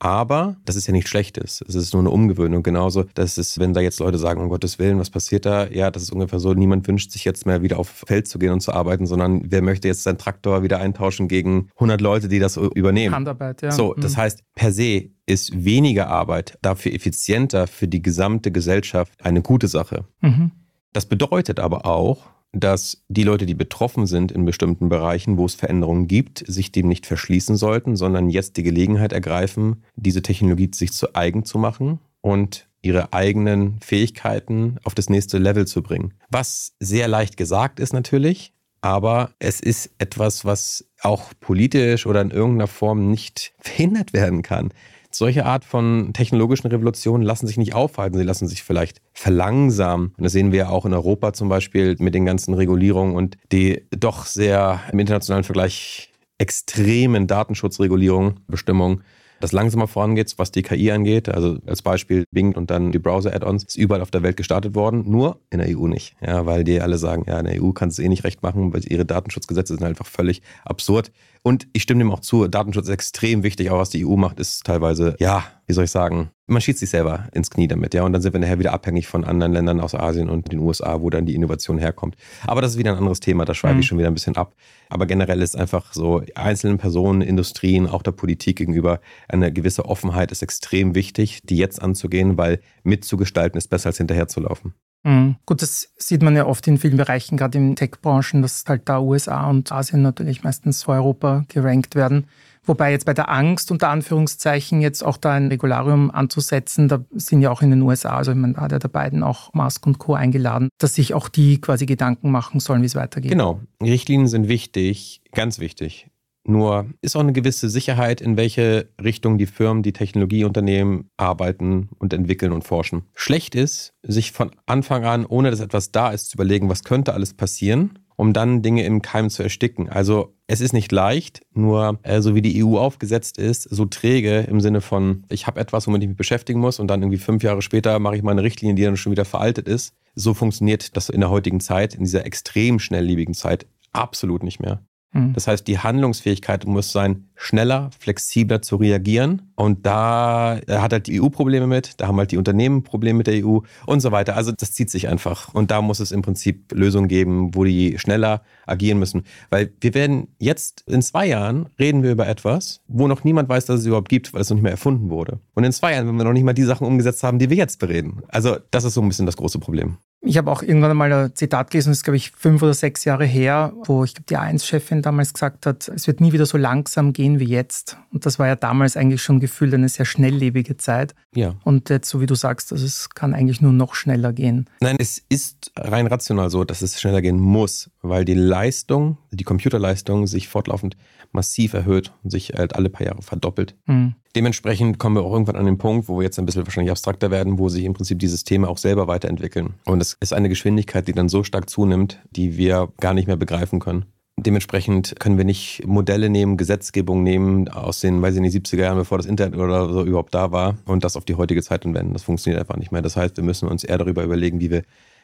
aber 0.00 0.56
das 0.64 0.76
ist 0.76 0.86
ja 0.86 0.92
nichts 0.92 1.10
Schlechtes. 1.10 1.64
Es 1.66 1.74
ist 1.74 1.92
nur 1.92 2.02
eine 2.02 2.10
Umgewöhnung. 2.10 2.62
Genauso, 2.62 3.04
dass 3.14 3.36
es, 3.36 3.58
wenn 3.58 3.74
da 3.74 3.80
jetzt 3.80 3.98
Leute 3.98 4.18
sagen, 4.18 4.40
um 4.40 4.48
Gottes 4.48 4.78
Willen, 4.78 4.98
was 4.98 5.10
passiert 5.10 5.44
da? 5.44 5.66
Ja, 5.68 5.90
das 5.90 6.04
ist 6.04 6.12
ungefähr 6.12 6.38
so, 6.38 6.54
niemand 6.54 6.86
wünscht 6.86 7.10
sich 7.10 7.24
jetzt 7.24 7.46
mehr 7.46 7.62
wieder 7.62 7.78
auf 7.78 7.88
Feld 7.88 8.28
zu 8.28 8.38
gehen 8.38 8.52
und 8.52 8.60
zu 8.60 8.72
arbeiten, 8.72 9.06
sondern 9.06 9.42
wer 9.44 9.62
möchte 9.62 9.88
jetzt 9.88 10.04
seinen 10.04 10.18
Traktor 10.18 10.62
wieder 10.62 10.78
eintauschen 10.78 11.26
gegen 11.26 11.68
100 11.74 12.00
Leute, 12.00 12.28
die 12.28 12.38
das 12.38 12.56
übernehmen? 12.56 13.14
Handarbeit, 13.14 13.62
ja. 13.62 13.72
So, 13.72 13.94
das 13.94 14.12
mhm. 14.12 14.16
heißt, 14.18 14.42
per 14.54 14.72
se 14.72 15.10
ist 15.26 15.64
weniger 15.64 16.08
Arbeit 16.08 16.58
dafür 16.62 16.92
effizienter 16.92 17.66
für 17.66 17.88
die 17.88 18.00
gesamte 18.00 18.52
Gesellschaft 18.52 19.12
eine 19.24 19.42
gute 19.42 19.68
Sache. 19.68 20.04
Mhm. 20.20 20.52
Das 20.92 21.06
bedeutet 21.06 21.60
aber 21.60 21.86
auch, 21.86 22.30
dass 22.52 23.02
die 23.08 23.24
Leute, 23.24 23.46
die 23.46 23.54
betroffen 23.54 24.06
sind 24.06 24.32
in 24.32 24.44
bestimmten 24.44 24.88
Bereichen, 24.88 25.36
wo 25.36 25.44
es 25.44 25.54
Veränderungen 25.54 26.08
gibt, 26.08 26.44
sich 26.46 26.72
dem 26.72 26.88
nicht 26.88 27.06
verschließen 27.06 27.56
sollten, 27.56 27.96
sondern 27.96 28.30
jetzt 28.30 28.56
die 28.56 28.62
Gelegenheit 28.62 29.12
ergreifen, 29.12 29.84
diese 29.96 30.22
Technologie 30.22 30.70
sich 30.72 30.92
zu 30.92 31.14
eigen 31.14 31.44
zu 31.44 31.58
machen 31.58 31.98
und 32.20 32.66
ihre 32.80 33.12
eigenen 33.12 33.80
Fähigkeiten 33.80 34.78
auf 34.84 34.94
das 34.94 35.10
nächste 35.10 35.38
Level 35.38 35.66
zu 35.66 35.82
bringen. 35.82 36.14
Was 36.30 36.74
sehr 36.80 37.08
leicht 37.08 37.36
gesagt 37.36 37.80
ist 37.80 37.92
natürlich, 37.92 38.52
aber 38.80 39.32
es 39.40 39.60
ist 39.60 39.90
etwas, 39.98 40.44
was 40.44 40.88
auch 41.02 41.32
politisch 41.40 42.06
oder 42.06 42.20
in 42.20 42.30
irgendeiner 42.30 42.68
Form 42.68 43.10
nicht 43.10 43.52
verhindert 43.58 44.12
werden 44.12 44.42
kann 44.42 44.70
solche 45.18 45.44
Art 45.44 45.64
von 45.64 46.12
technologischen 46.14 46.68
Revolutionen 46.68 47.22
lassen 47.22 47.46
sich 47.46 47.58
nicht 47.58 47.74
aufhalten. 47.74 48.16
Sie 48.16 48.24
lassen 48.24 48.48
sich 48.48 48.62
vielleicht 48.62 49.02
verlangsamen. 49.12 50.14
Und 50.16 50.24
das 50.24 50.32
sehen 50.32 50.52
wir 50.52 50.70
auch 50.70 50.86
in 50.86 50.94
Europa 50.94 51.32
zum 51.32 51.48
Beispiel 51.48 51.96
mit 51.98 52.14
den 52.14 52.24
ganzen 52.24 52.54
Regulierungen 52.54 53.16
und 53.16 53.36
die 53.52 53.84
doch 53.90 54.24
sehr 54.24 54.80
im 54.92 54.98
internationalen 55.00 55.44
Vergleich 55.44 56.12
extremen 56.38 57.26
Datenschutzregulierungen, 57.26 58.40
Bestimmungen 58.46 59.02
das 59.40 59.52
langsamer 59.52 59.86
vorangeht, 59.86 60.34
was 60.36 60.50
die 60.50 60.62
KI 60.62 60.90
angeht. 60.90 61.28
Also 61.28 61.58
als 61.66 61.82
Beispiel 61.82 62.24
Bing 62.30 62.54
und 62.54 62.70
dann 62.70 62.92
die 62.92 62.98
Browser-Add-ons 62.98 63.64
ist 63.64 63.76
überall 63.76 64.02
auf 64.02 64.10
der 64.10 64.22
Welt 64.22 64.36
gestartet 64.36 64.74
worden, 64.74 65.04
nur 65.08 65.40
in 65.50 65.58
der 65.58 65.76
EU 65.76 65.86
nicht. 65.86 66.16
Ja, 66.20 66.46
weil 66.46 66.64
die 66.64 66.80
alle 66.80 66.98
sagen, 66.98 67.24
ja, 67.26 67.38
in 67.38 67.46
der 67.46 67.62
EU 67.62 67.72
kann 67.72 67.88
es 67.88 67.98
eh 67.98 68.08
nicht 68.08 68.24
recht 68.24 68.42
machen, 68.42 68.72
weil 68.72 68.82
ihre 68.86 69.04
Datenschutzgesetze 69.04 69.74
sind 69.74 69.84
einfach 69.84 70.06
völlig 70.06 70.42
absurd. 70.64 71.12
Und 71.42 71.68
ich 71.72 71.82
stimme 71.82 72.00
dem 72.00 72.10
auch 72.10 72.20
zu, 72.20 72.46
Datenschutz 72.48 72.86
ist 72.88 72.94
extrem 72.94 73.42
wichtig, 73.42 73.70
aber 73.70 73.80
was 73.80 73.90
die 73.90 74.04
EU 74.04 74.16
macht, 74.16 74.40
ist 74.40 74.64
teilweise, 74.64 75.16
ja, 75.18 75.44
wie 75.68 75.74
soll 75.74 75.84
ich 75.84 75.90
sagen, 75.90 76.30
man 76.46 76.62
schießt 76.62 76.78
sich 76.78 76.88
selber 76.88 77.28
ins 77.32 77.50
Knie 77.50 77.68
damit, 77.68 77.92
ja. 77.92 78.02
Und 78.02 78.14
dann 78.14 78.22
sind 78.22 78.32
wir 78.32 78.40
nachher 78.40 78.58
wieder 78.58 78.72
abhängig 78.72 79.06
von 79.06 79.24
anderen 79.24 79.52
Ländern 79.52 79.80
aus 79.80 79.94
Asien 79.94 80.30
und 80.30 80.50
den 80.50 80.60
USA, 80.60 81.00
wo 81.02 81.10
dann 81.10 81.26
die 81.26 81.34
Innovation 81.34 81.76
herkommt. 81.76 82.16
Aber 82.46 82.62
das 82.62 82.72
ist 82.72 82.78
wieder 82.78 82.92
ein 82.92 82.96
anderes 82.96 83.20
Thema, 83.20 83.44
da 83.44 83.52
schweife 83.52 83.74
mhm. 83.74 83.80
ich 83.80 83.86
schon 83.86 83.98
wieder 83.98 84.08
ein 84.08 84.14
bisschen 84.14 84.36
ab. 84.36 84.54
Aber 84.88 85.04
generell 85.04 85.42
ist 85.42 85.56
einfach 85.56 85.92
so, 85.92 86.22
einzelnen 86.34 86.78
Personen, 86.78 87.20
Industrien, 87.20 87.86
auch 87.86 88.02
der 88.02 88.12
Politik 88.12 88.56
gegenüber 88.56 89.00
eine 89.28 89.52
gewisse 89.52 89.84
Offenheit 89.84 90.32
ist 90.32 90.42
extrem 90.42 90.94
wichtig, 90.94 91.42
die 91.44 91.58
jetzt 91.58 91.82
anzugehen, 91.82 92.38
weil 92.38 92.60
mitzugestalten 92.82 93.58
ist 93.58 93.68
besser 93.68 93.88
als 93.88 93.98
hinterherzulaufen. 93.98 94.72
Mhm. 95.04 95.36
Gut, 95.44 95.60
das 95.62 95.92
sieht 95.96 96.22
man 96.22 96.34
ja 96.34 96.46
oft 96.46 96.66
in 96.66 96.78
vielen 96.78 96.96
Bereichen, 96.96 97.36
gerade 97.36 97.58
in 97.58 97.76
Tech-Branchen, 97.76 98.42
dass 98.42 98.64
halt 98.66 98.88
da 98.88 99.00
USA 99.00 99.48
und 99.48 99.70
Asien 99.70 100.02
natürlich 100.02 100.42
meistens 100.42 100.82
vor 100.82 100.94
Europa 100.94 101.44
gerankt 101.48 101.94
werden. 101.94 102.26
Wobei 102.68 102.90
jetzt 102.90 103.06
bei 103.06 103.14
der 103.14 103.30
Angst 103.30 103.70
unter 103.70 103.88
Anführungszeichen 103.88 104.82
jetzt 104.82 105.02
auch 105.02 105.16
da 105.16 105.32
ein 105.32 105.48
Regularium 105.48 106.10
anzusetzen, 106.10 106.86
da 106.88 107.02
sind 107.12 107.40
ja 107.40 107.50
auch 107.50 107.62
in 107.62 107.70
den 107.70 107.80
USA, 107.80 108.16
also 108.16 108.32
ich 108.32 108.36
meine, 108.36 108.54
da 108.54 108.60
hat 108.60 108.72
ja 108.72 108.78
der 108.78 108.88
Biden 108.88 109.22
auch 109.22 109.52
Musk 109.54 109.86
und 109.86 109.98
Co. 109.98 110.14
eingeladen, 110.14 110.68
dass 110.78 110.94
sich 110.94 111.14
auch 111.14 111.28
die 111.28 111.60
quasi 111.60 111.86
Gedanken 111.86 112.30
machen 112.30 112.60
sollen, 112.60 112.82
wie 112.82 112.86
es 112.86 112.94
weitergeht. 112.94 113.30
Genau. 113.30 113.60
Richtlinien 113.82 114.28
sind 114.28 114.48
wichtig, 114.48 115.22
ganz 115.32 115.58
wichtig. 115.58 116.08
Nur 116.44 116.86
ist 117.02 117.16
auch 117.16 117.20
eine 117.20 117.32
gewisse 117.32 117.68
Sicherheit, 117.68 118.20
in 118.20 118.36
welche 118.36 118.88
Richtung 119.02 119.36
die 119.36 119.46
Firmen, 119.46 119.82
die 119.82 119.92
Technologieunternehmen 119.92 121.10
arbeiten 121.18 121.90
und 121.98 122.12
entwickeln 122.12 122.52
und 122.52 122.64
forschen. 122.64 123.02
Schlecht 123.14 123.54
ist, 123.54 123.92
sich 124.02 124.32
von 124.32 124.50
Anfang 124.64 125.04
an, 125.04 125.26
ohne 125.26 125.50
dass 125.50 125.60
etwas 125.60 125.90
da 125.92 126.10
ist, 126.10 126.30
zu 126.30 126.36
überlegen, 126.36 126.70
was 126.70 126.84
könnte 126.84 127.12
alles 127.12 127.34
passieren, 127.34 127.98
um 128.18 128.32
dann 128.32 128.62
Dinge 128.62 128.84
im 128.84 129.00
Keim 129.00 129.30
zu 129.30 129.44
ersticken. 129.44 129.88
Also 129.88 130.34
es 130.48 130.60
ist 130.60 130.72
nicht 130.72 130.90
leicht, 130.90 131.42
nur 131.54 132.00
äh, 132.02 132.20
so 132.20 132.34
wie 132.34 132.42
die 132.42 132.64
EU 132.64 132.76
aufgesetzt 132.76 133.38
ist, 133.38 133.62
so 133.62 133.84
träge 133.84 134.40
im 134.40 134.60
Sinne 134.60 134.80
von, 134.80 135.24
ich 135.28 135.46
habe 135.46 135.60
etwas, 135.60 135.86
womit 135.86 136.02
ich 136.02 136.08
mich 136.08 136.16
beschäftigen 136.16 136.58
muss 136.58 136.80
und 136.80 136.88
dann 136.88 137.00
irgendwie 137.00 137.18
fünf 137.18 137.44
Jahre 137.44 137.62
später 137.62 137.96
mache 138.00 138.16
ich 138.16 138.24
mal 138.24 138.32
eine 138.32 138.42
Richtlinie, 138.42 138.74
die 138.74 138.82
dann 138.82 138.96
schon 138.96 139.12
wieder 139.12 139.24
veraltet 139.24 139.68
ist. 139.68 139.94
So 140.16 140.34
funktioniert 140.34 140.96
das 140.96 141.10
in 141.10 141.20
der 141.20 141.30
heutigen 141.30 141.60
Zeit, 141.60 141.94
in 141.94 142.00
dieser 142.00 142.26
extrem 142.26 142.80
schnelllebigen 142.80 143.34
Zeit 143.34 143.66
absolut 143.92 144.42
nicht 144.42 144.58
mehr. 144.58 144.82
Mhm. 145.12 145.32
Das 145.32 145.46
heißt, 145.46 145.66
die 145.66 145.78
Handlungsfähigkeit 145.78 146.66
muss 146.66 146.92
sein, 146.92 147.28
schneller, 147.34 147.90
flexibler 147.98 148.60
zu 148.62 148.76
reagieren. 148.76 149.52
Und 149.54 149.86
da 149.86 150.58
äh, 150.66 150.78
hat 150.78 150.92
halt 150.92 151.06
die 151.06 151.20
EU 151.20 151.28
Probleme 151.28 151.66
mit, 151.66 152.00
da 152.00 152.08
haben 152.08 152.18
halt 152.18 152.32
die 152.32 152.36
Unternehmen 152.36 152.82
Probleme 152.82 153.18
mit 153.18 153.26
der 153.26 153.44
EU 153.44 153.60
und 153.86 154.00
so 154.00 154.12
weiter. 154.12 154.36
Also 154.36 154.52
das 154.52 154.72
zieht 154.72 154.90
sich 154.90 155.08
einfach. 155.08 155.54
Und 155.54 155.70
da 155.70 155.80
muss 155.80 156.00
es 156.00 156.12
im 156.12 156.22
Prinzip 156.22 156.72
Lösungen 156.72 157.08
geben, 157.08 157.54
wo 157.54 157.64
die 157.64 157.98
schneller 157.98 158.42
agieren 158.66 158.98
müssen. 158.98 159.24
Weil 159.50 159.72
wir 159.80 159.94
werden 159.94 160.28
jetzt 160.38 160.84
in 160.86 161.00
zwei 161.02 161.26
Jahren 161.26 161.68
reden 161.78 162.02
wir 162.02 162.12
über 162.12 162.28
etwas, 162.28 162.80
wo 162.88 163.08
noch 163.08 163.24
niemand 163.24 163.48
weiß, 163.48 163.66
dass 163.66 163.80
es 163.80 163.86
überhaupt 163.86 164.08
gibt, 164.08 164.34
weil 164.34 164.42
es 164.42 164.50
noch 164.50 164.56
nicht 164.56 164.62
mehr 164.62 164.72
erfunden 164.72 165.10
wurde. 165.10 165.40
Und 165.54 165.64
in 165.64 165.72
zwei 165.72 165.94
Jahren, 165.94 166.06
wenn 166.06 166.16
wir 166.16 166.24
noch 166.24 166.32
nicht 166.32 166.44
mal 166.44 166.52
die 166.52 166.64
Sachen 166.64 166.86
umgesetzt 166.86 167.22
haben, 167.22 167.38
die 167.38 167.50
wir 167.50 167.56
jetzt 167.56 167.78
bereden. 167.78 168.22
Also 168.28 168.56
das 168.70 168.84
ist 168.84 168.94
so 168.94 169.00
ein 169.00 169.08
bisschen 169.08 169.26
das 169.26 169.36
große 169.36 169.58
Problem. 169.58 169.98
Ich 170.20 170.36
habe 170.36 170.50
auch 170.50 170.62
irgendwann 170.62 170.90
einmal 170.90 171.12
ein 171.12 171.34
Zitat 171.36 171.70
gelesen, 171.70 171.90
das 171.90 171.98
ist, 171.98 172.04
glaube 172.04 172.16
ich, 172.16 172.32
fünf 172.32 172.60
oder 172.62 172.74
sechs 172.74 173.04
Jahre 173.04 173.24
her, 173.24 173.72
wo 173.84 174.02
ich 174.02 174.14
glaube, 174.14 174.26
die 174.28 174.36
A1-Chefin 174.36 175.00
damals 175.00 175.32
gesagt 175.32 175.64
hat, 175.64 175.88
es 175.88 176.08
wird 176.08 176.20
nie 176.20 176.32
wieder 176.32 176.44
so 176.44 176.58
langsam 176.58 177.12
gehen 177.12 177.38
wie 177.38 177.44
jetzt. 177.44 177.98
Und 178.12 178.26
das 178.26 178.38
war 178.40 178.48
ja 178.48 178.56
damals 178.56 178.96
eigentlich 178.96 179.22
schon 179.22 179.38
gefühlt 179.38 179.72
eine 179.74 179.88
sehr 179.88 180.06
schnelllebige 180.06 180.76
Zeit. 180.76 181.14
Ja. 181.34 181.54
Und 181.62 181.88
jetzt, 181.88 182.08
so 182.08 182.20
wie 182.20 182.26
du 182.26 182.34
sagst, 182.34 182.72
also 182.72 182.84
es 182.84 183.10
kann 183.10 183.32
eigentlich 183.32 183.60
nur 183.60 183.72
noch 183.72 183.94
schneller 183.94 184.32
gehen. 184.32 184.68
Nein, 184.80 184.96
es 184.98 185.22
ist 185.28 185.70
rein 185.76 186.08
rational 186.08 186.50
so, 186.50 186.64
dass 186.64 186.82
es 186.82 187.00
schneller 187.00 187.22
gehen 187.22 187.38
muss, 187.38 187.90
weil 188.02 188.24
die 188.24 188.34
Leistung, 188.34 189.18
die 189.30 189.44
Computerleistung 189.44 190.26
sich 190.26 190.48
fortlaufend 190.48 190.96
massiv 191.30 191.74
erhöht 191.74 192.12
und 192.24 192.30
sich 192.30 192.54
halt 192.56 192.74
alle 192.74 192.88
paar 192.88 193.06
Jahre 193.06 193.22
verdoppelt. 193.22 193.76
Mhm. 193.86 194.14
Dementsprechend 194.36 194.98
kommen 194.98 195.16
wir 195.16 195.22
auch 195.22 195.32
irgendwann 195.32 195.56
an 195.56 195.64
den 195.64 195.78
Punkt, 195.78 196.08
wo 196.08 196.18
wir 196.18 196.24
jetzt 196.24 196.38
ein 196.38 196.46
bisschen 196.46 196.66
wahrscheinlich 196.66 196.90
abstrakter 196.90 197.30
werden, 197.30 197.58
wo 197.58 197.68
sich 197.68 197.84
im 197.84 197.94
Prinzip 197.94 198.18
die 198.18 198.28
Systeme 198.28 198.68
auch 198.68 198.78
selber 198.78 199.08
weiterentwickeln. 199.08 199.74
Und 199.84 200.00
es 200.00 200.16
ist 200.20 200.32
eine 200.32 200.48
Geschwindigkeit, 200.48 201.08
die 201.08 201.12
dann 201.12 201.28
so 201.28 201.44
stark 201.44 201.70
zunimmt, 201.70 202.20
die 202.30 202.56
wir 202.56 202.88
gar 203.00 203.14
nicht 203.14 203.26
mehr 203.26 203.36
begreifen 203.36 203.80
können. 203.80 204.04
Dementsprechend 204.36 205.18
können 205.18 205.36
wir 205.36 205.44
nicht 205.44 205.84
Modelle 205.84 206.30
nehmen, 206.30 206.56
Gesetzgebung 206.56 207.24
nehmen 207.24 207.68
aus 207.68 208.00
den, 208.00 208.22
weiß 208.22 208.36
ich 208.36 208.40
nicht, 208.40 208.54
70er 208.54 208.82
Jahren, 208.82 208.98
bevor 208.98 209.18
das 209.18 209.26
Internet 209.26 209.58
oder 209.58 209.92
so 209.92 210.04
überhaupt 210.04 210.32
da 210.32 210.52
war 210.52 210.76
und 210.84 211.02
das 211.02 211.16
auf 211.16 211.24
die 211.24 211.34
heutige 211.34 211.62
Zeit 211.62 211.84
anwenden. 211.84 212.12
Das 212.12 212.22
funktioniert 212.22 212.60
einfach 212.60 212.76
nicht 212.76 212.92
mehr. 212.92 213.02
Das 213.02 213.16
heißt, 213.16 213.36
wir 213.36 213.42
müssen 213.42 213.68
uns 213.68 213.82
eher 213.82 213.98
darüber 213.98 214.22
überlegen, 214.22 214.60
wie 214.60 214.70
wir 214.70 214.82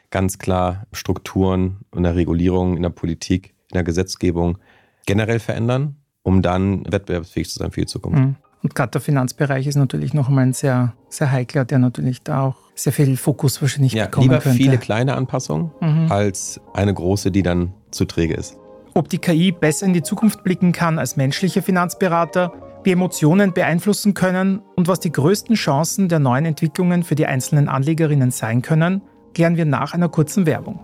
ganz 0.09 0.37
klar 0.37 0.85
Strukturen 0.91 1.77
in 1.95 2.03
der 2.03 2.15
Regulierung, 2.15 2.75
in 2.75 2.83
der 2.83 2.89
Politik, 2.89 3.53
in 3.71 3.75
der 3.75 3.83
Gesetzgebung 3.83 4.57
generell 5.05 5.39
verändern, 5.39 5.95
um 6.23 6.41
dann 6.41 6.83
wettbewerbsfähig 6.91 7.49
zu 7.49 7.59
sein 7.59 7.71
für 7.71 7.81
die 7.81 7.87
Zukunft. 7.87 8.19
Mhm. 8.19 8.35
Und 8.65 8.73
gerade 8.73 8.89
der 8.89 9.01
Finanzbereich 9.01 9.67
ist 9.67 9.75
natürlich 9.75 10.15
noch 10.15 10.27
einmal 10.27 10.47
ein 10.47 10.53
sehr, 10.53 10.95
sehr 11.07 11.31
heikler, 11.31 11.65
der 11.65 11.77
natürlich 11.77 12.23
da 12.23 12.41
auch 12.41 12.55
sehr 12.73 12.91
viel 12.91 13.15
Fokus 13.15 13.61
wahrscheinlich 13.61 13.93
ja, 13.93 14.05
bekommen 14.05 14.23
lieber 14.23 14.39
könnte. 14.39 14.57
viele 14.57 14.79
kleine 14.79 15.15
Anpassungen 15.15 15.69
mhm. 15.81 16.11
als 16.11 16.59
eine 16.73 16.91
große, 16.91 17.29
die 17.29 17.43
dann 17.43 17.75
zu 17.91 18.05
träge 18.05 18.33
ist. 18.33 18.57
Ob 18.95 19.07
die 19.07 19.19
KI 19.19 19.51
besser 19.51 19.85
in 19.85 19.93
die 19.93 20.01
Zukunft 20.01 20.43
blicken 20.43 20.71
kann 20.71 20.97
als 20.97 21.15
menschliche 21.15 21.61
Finanzberater, 21.61 22.53
wie 22.83 22.89
Emotionen 22.89 23.53
beeinflussen 23.53 24.15
können 24.15 24.63
und 24.75 24.87
was 24.87 24.99
die 24.99 25.11
größten 25.11 25.55
Chancen 25.55 26.09
der 26.09 26.17
neuen 26.17 26.45
Entwicklungen 26.45 27.03
für 27.03 27.13
die 27.13 27.27
einzelnen 27.27 27.69
Anlegerinnen 27.69 28.31
sein 28.31 28.63
können, 28.63 29.03
klären 29.35 29.57
wir 29.57 29.65
nach 29.65 29.93
einer 29.93 30.09
kurzen 30.09 30.47
Werbung. 30.47 30.79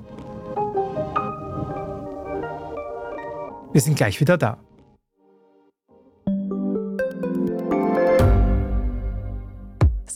Wir 3.73 3.81
sind 3.81 3.97
gleich 3.97 4.21
wieder 4.21 4.37
da. 4.37 4.59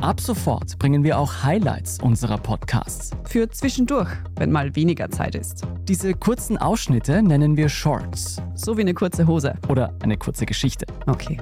Ab 0.00 0.20
sofort 0.20 0.78
bringen 0.78 1.02
wir 1.02 1.18
auch 1.18 1.42
Highlights 1.42 1.98
unserer 2.00 2.38
Podcasts. 2.38 3.10
Für 3.24 3.50
zwischendurch, 3.50 4.08
wenn 4.36 4.52
mal 4.52 4.76
weniger 4.76 5.10
Zeit 5.10 5.34
ist. 5.34 5.62
Diese 5.88 6.14
kurzen 6.14 6.56
Ausschnitte 6.56 7.20
nennen 7.20 7.56
wir 7.56 7.68
Shorts. 7.68 8.40
So 8.54 8.76
wie 8.76 8.82
eine 8.82 8.94
kurze 8.94 9.26
Hose. 9.26 9.54
Oder 9.68 9.92
eine 10.00 10.16
kurze 10.16 10.46
Geschichte. 10.46 10.86
Okay. 11.06 11.36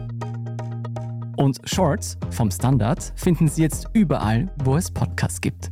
Und 1.36 1.60
Shorts 1.64 2.16
vom 2.30 2.50
Standard 2.50 3.12
finden 3.14 3.46
Sie 3.46 3.60
jetzt 3.60 3.90
überall, 3.92 4.50
wo 4.64 4.76
es 4.76 4.90
Podcasts 4.90 5.42
gibt. 5.42 5.68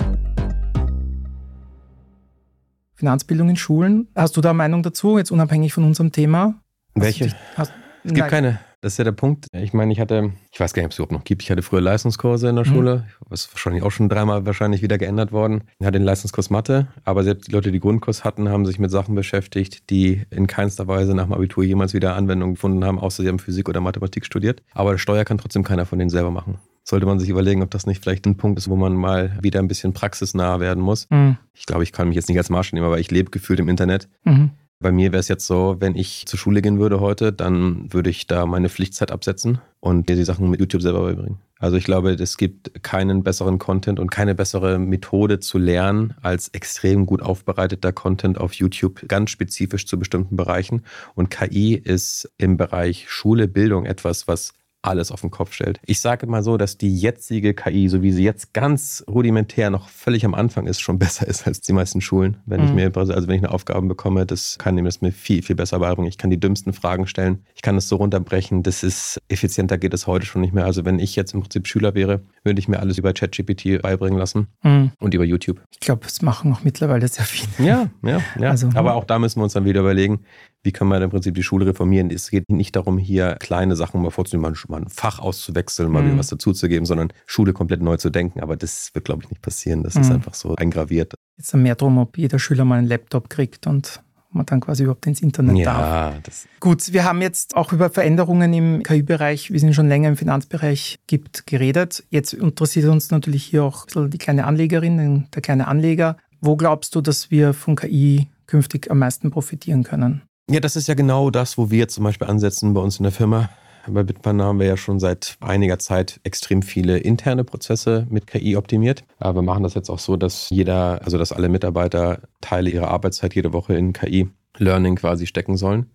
Finanzbildung 2.93 3.49
in 3.49 3.57
Schulen. 3.57 4.09
Hast 4.15 4.37
du 4.37 4.43
da 4.43 4.51
eine 4.51 4.59
Meinung 4.59 4.83
dazu, 4.83 5.17
jetzt 5.17 5.33
unabhängig 5.33 5.73
von 5.73 5.85
unserem 5.85 6.13
Thema? 6.13 6.61
Welche? 6.95 7.33
Hast, 7.57 7.73
es 8.05 8.13
gibt 8.13 8.29
keine. 8.29 8.61
Das 8.85 8.93
ist 8.93 8.99
ja 8.99 9.05
der 9.05 9.13
Punkt. 9.13 9.47
Ich 9.55 9.73
meine, 9.73 9.95
ich 9.95 9.99
hatte, 9.99 10.33
ich 10.53 10.61
weiß 10.61 10.75
gar 10.75 10.83
nicht, 10.83 10.89
ob 10.89 10.93
es 10.93 10.99
überhaupt 10.99 11.13
noch 11.13 11.25
gibt. 11.25 11.43
Ich 11.43 11.51
hatte 11.51 11.63
früher 11.63 11.81
Leistungskurse 11.81 12.51
in 12.51 12.57
der 12.57 12.67
mhm. 12.67 12.69
Schule. 12.69 13.07
Das 13.31 13.47
ist 13.47 13.55
wahrscheinlich 13.55 13.83
auch 13.83 13.91
schon 13.91 14.11
dreimal 14.11 14.45
wahrscheinlich 14.45 14.83
wieder 14.83 14.99
geändert 14.99 15.33
worden. 15.33 15.65
Ich 15.79 15.87
hatte 15.87 15.99
den 15.99 16.05
Leistungskurs 16.05 16.51
Mathe, 16.51 16.89
aber 17.03 17.25
selbst 17.25 17.49
die 17.49 17.53
Leute, 17.53 17.73
die 17.73 17.81
Grundkurs 17.81 18.25
hatten, 18.25 18.51
haben 18.51 18.67
sich 18.67 18.79
mit 18.79 18.91
Sachen 18.91 19.15
beschäftigt, 19.15 19.89
die 19.89 20.25
in 20.29 20.47
keinster 20.49 20.87
Weise 20.87 21.15
nach 21.15 21.25
dem 21.25 21.33
Abitur 21.33 21.65
jemals 21.65 21.95
wieder 21.95 22.15
Anwendung 22.15 22.57
gefunden 22.57 22.85
haben, 22.85 22.99
außer 22.99 23.23
sie 23.23 23.31
haben 23.31 23.39
Physik 23.39 23.71
oder 23.71 23.81
Mathematik 23.81 24.27
studiert. 24.27 24.63
Aber 24.75 24.99
Steuer 24.99 25.25
kann 25.25 25.39
trotzdem 25.39 25.65
keiner 25.65 25.87
von 25.87 25.99
denen 25.99 26.11
selber 26.11 26.31
machen 26.31 26.59
sollte 26.87 27.07
man 27.07 27.19
sich 27.19 27.31
überlegen, 27.31 27.63
ob 27.63 27.71
das 27.71 27.87
nicht 27.87 28.03
vielleicht 28.03 28.27
ein 28.27 28.37
Punkt 28.37 28.59
ist, 28.59 28.69
wo 28.69 28.77
man 28.77 28.93
mal 28.93 29.39
wieder 29.41 29.59
ein 29.59 29.69
bisschen 29.69 29.95
praxisnah 29.95 30.61
werden 30.61 30.83
muss. 30.83 31.09
Mhm. 31.09 31.39
Ich 31.55 31.65
glaube, 31.65 31.83
ich 31.83 31.93
kann 31.93 32.09
mich 32.09 32.15
jetzt 32.15 32.29
nicht 32.29 32.37
als 32.37 32.51
Marsch 32.51 32.75
nehmen, 32.75 32.85
aber 32.85 33.01
ich 33.01 33.11
lebe 33.11 33.31
gefühlt 33.31 33.59
im 33.59 33.71
Internet. 33.71 34.07
Mhm. 34.25 34.51
Bei 34.85 34.93
mir 34.93 35.13
wäre 35.13 35.21
es 35.21 35.29
jetzt 35.29 35.47
so, 35.47 35.77
wenn 35.79 35.97
ich 35.97 36.27
zur 36.27 36.39
Schule 36.39 36.61
gehen 36.61 36.79
würde 36.79 37.01
heute, 37.01 37.33
dann 37.33 37.91
würde 37.91 38.11
ich 38.11 38.27
da 38.27 38.45
meine 38.45 38.69
Pflichtzeit 38.69 39.11
absetzen 39.11 39.63
und 39.81 40.11
dir 40.11 40.15
die 40.15 40.25
Sachen 40.25 40.51
mit 40.51 40.61
YouTube 40.61 40.83
selber 40.83 41.01
beibringen. 41.05 41.39
Also 41.59 41.79
ich 41.79 41.85
glaube, 41.85 42.11
es 42.11 42.37
gibt 42.37 42.83
keinen 42.83 43.23
besseren 43.23 43.59
Content 43.59 43.99
und 43.99 44.11
keine 44.11 44.35
bessere 44.35 44.79
Methode 44.79 45.41
zu 45.41 45.57
lernen 45.57 46.13
als 46.21 46.49
extrem 46.49 47.07
gut 47.07 47.23
aufbereiteter 47.23 47.95
Content 47.95 48.37
auf 48.37 48.53
YouTube, 48.53 49.09
ganz 49.09 49.31
spezifisch 49.31 49.87
zu 49.87 49.99
bestimmten 49.99 50.37
Bereichen. 50.37 50.83
Und 51.15 51.31
KI 51.31 51.77
ist 51.77 52.31
im 52.37 52.59
Bereich 52.59 53.09
Schule, 53.09 53.49
Bildung 53.49 53.87
etwas, 53.87 54.29
was 54.29 54.53
alles 54.85 55.11
auf 55.11 55.21
den 55.21 55.31
Kopf 55.31 55.53
stellt. 55.53 55.81
Ich 55.87 56.01
sage 56.01 56.27
mal 56.27 56.43
so, 56.43 56.57
dass 56.57 56.77
die 56.77 56.95
jetzige 56.95 57.55
KI, 57.55 57.89
so 57.89 58.03
wie 58.03 58.13
sie 58.13 58.25
jetzt 58.25 58.53
ganz 58.53 59.05
rudimentär 59.09 59.71
noch 59.71 59.89
völlig 59.89 60.25
am 60.25 60.35
Anfang 60.35 60.67
ist, 60.67 60.81
schon 60.81 60.99
besser 61.05 61.27
ist 61.27 61.47
als 61.47 61.61
die 61.61 61.73
meisten 61.73 62.01
Schulen. 62.01 62.37
Wenn 62.47 62.61
mhm. 62.61 62.67
ich 62.67 62.73
mir, 62.73 62.97
also 62.97 63.13
wenn 63.13 63.37
ich 63.37 63.45
eine 63.45 63.53
Aufgabe 63.53 63.87
bekomme, 63.87 64.27
das 64.27 64.59
kann 64.59 64.75
mir 64.75 64.85
das 64.85 65.01
mir 65.01 65.13
viel, 65.13 65.43
viel 65.43 65.57
besser 65.57 65.79
beibringen. 65.79 66.09
Ich 66.09 66.19
kann 66.19 66.31
die 66.31 66.41
dümmsten 66.41 66.73
Fragen 66.73 67.07
stellen. 67.07 67.45
Ich 67.55 67.63
kann 67.63 67.77
es 67.77 67.89
so 67.89 67.97
runterbrechen. 67.97 68.63
Das 68.63 68.83
ist 68.83 69.21
effizienter 69.29 69.79
geht 69.79 69.95
es 69.95 70.07
heute 70.07 70.27
schon 70.27 70.41
nicht 70.41 70.55
mehr. 70.55 70.65
Also 70.65 70.85
wenn 70.85 70.99
ich 70.99 71.17
jetzt 71.17 71.35
im 71.35 71.41
Prinzip 71.41 71.67
Schüler 71.67 71.95
wäre, 71.95 72.23
würde 72.45 72.59
ich 72.59 72.69
mir 72.69 72.81
alles 72.81 72.99
über 72.99 73.13
ChatGPT 73.13 73.83
beibringen 73.83 74.19
lassen 74.19 74.49
mhm. 74.63 74.93
und 74.99 75.15
über 75.15 75.25
YouTube. 75.25 75.61
Ich 75.73 75.81
glaube, 75.81 76.03
das 76.05 76.23
machen 76.23 76.53
auch 76.53 76.63
mittlerweile 76.63 77.09
sehr 77.09 77.25
viele. 77.25 77.67
Ja, 77.67 77.91
ja, 78.03 78.21
ja. 78.39 78.51
Also, 78.51 78.69
Aber 78.75 78.95
auch 78.95 79.05
da 79.05 79.19
müssen 79.19 79.41
wir 79.41 79.45
uns 79.45 79.55
dann 79.55 79.65
wieder 79.65 79.81
überlegen, 79.81 80.21
wie 80.65 80.73
kann 80.73 80.89
man 80.89 81.03
im 81.03 81.11
Prinzip 81.11 81.35
die 81.35 81.43
Schule 81.43 81.67
reformieren? 81.67 82.11
Es 82.11 82.31
geht 82.31 82.51
nicht 82.51 82.75
darum, 82.75 82.99
hier 82.99 83.37
kleine 83.39 83.77
Sachen 83.77 84.03
mal 84.03 84.11
vorzunehmen, 84.11 84.57
mal 84.69 84.81
ein 84.81 84.89
Fach 84.89 85.19
auszuwechseln, 85.19 85.91
mal 85.91 86.03
mhm. 86.03 86.19
was 86.19 86.29
dazuzugeben, 86.29 86.87
sondern 86.87 87.13
Schule 87.27 87.53
komplett 87.53 87.83
neu 87.83 87.99
zu 87.99 88.11
denken. 88.11 88.41
Aber 88.41 88.57
das 88.57 88.91
wird, 88.95 89.05
glaube 89.05 89.23
ich, 89.23 89.31
nicht 89.31 89.43
passieren. 89.43 89.83
Das 89.83 89.95
mhm. 89.95 90.01
ist 90.01 90.11
einfach 90.11 90.35
so 90.35 90.57
eingraviert. 90.57 91.15
Jetzt 91.37 91.55
mehr 91.55 91.75
darum, 91.75 91.99
ob 91.99 92.17
jeder 92.17 92.39
Schüler 92.39 92.65
mal 92.65 92.79
einen 92.79 92.89
Laptop 92.89 93.29
kriegt 93.29 93.67
und 93.67 94.03
man 94.31 94.47
dann 94.47 94.61
quasi 94.61 94.83
überhaupt 94.83 95.07
ins 95.07 95.21
Internet 95.21 95.57
ja, 95.59 95.65
darf. 95.65 96.23
Das 96.25 96.49
Gut, 96.61 96.93
wir 96.93 97.05
haben 97.05 97.23
jetzt 97.23 97.57
auch 97.57 97.73
über 97.73 97.91
Veränderungen 97.91 98.53
im 98.53 98.83
KI-Bereich, 98.83 99.53
wir 99.53 99.61
sind 99.61 99.75
schon 99.75 99.89
länger 99.89 100.09
im 100.09 100.17
Finanzbereich, 100.17 100.99
gibt, 101.07 101.47
geredet. 101.47 102.05
Jetzt 102.11 102.33
interessiert 102.33 102.89
uns 102.89 103.11
natürlich 103.11 103.45
hier 103.45 103.63
auch 103.65 103.87
die 103.87 104.19
kleine 104.19 104.47
Anlegerin, 104.47 105.27
der 105.33 105.43
kleine 105.43 105.69
Anleger. 105.69 106.17
Wo 106.41 106.57
glaubst 106.57 106.95
du, 106.95 107.01
dass 107.01 107.31
wir 107.31 107.55
von 107.55 107.77
KI 107.77 108.29
künftig 108.47 108.91
am 108.91 108.99
meisten 108.99 109.31
profitieren 109.31 109.85
können? 109.85 110.23
Ja, 110.51 110.61
das 110.61 110.77
ist 110.77 110.89
ja 110.89 110.95
genau 110.95 111.31
das, 111.31 111.57
wo 111.57 111.71
wir 111.71 111.79
jetzt 111.79 111.95
zum 111.95 112.05
Beispiel 112.05 112.29
ansetzen 112.29 112.75
bei 112.75 112.81
uns 112.81 112.99
in 112.99 113.05
der 113.05 113.13
Firma. 113.13 113.49
Bei 113.87 114.03
Bitpanda 114.03 114.45
haben 114.45 114.61
wir 114.61 114.67
ja 114.67 114.77
schon 114.77 115.01
seit 115.01 115.39
einiger 115.41 115.79
Zeit 115.79 116.21
extrem 116.23 116.61
viele 116.61 116.99
interne 116.99 117.45
Prozesse 117.45 118.07
mit 118.11 118.27
KI 118.27 118.57
optimiert. 118.57 119.05
Aber 119.19 119.39
wir 119.41 119.43
machen 119.43 119.63
das 119.63 119.73
jetzt 119.73 119.89
auch 119.89 119.99
so, 119.99 120.17
dass 120.17 120.51
jeder, 120.51 121.01
also 121.03 121.17
dass 121.17 121.33
alle 121.33 121.49
Mitarbeiter 121.49 122.21
Teile 122.43 122.69
ihrer 122.69 122.89
Arbeitszeit 122.89 123.35
jede 123.35 123.55
Woche 123.55 123.75
in 123.75 123.95
KI 123.95 124.29
Learning 124.59 124.97
quasi 124.97 125.27
stecken 125.27 125.57
sollen 125.57 125.91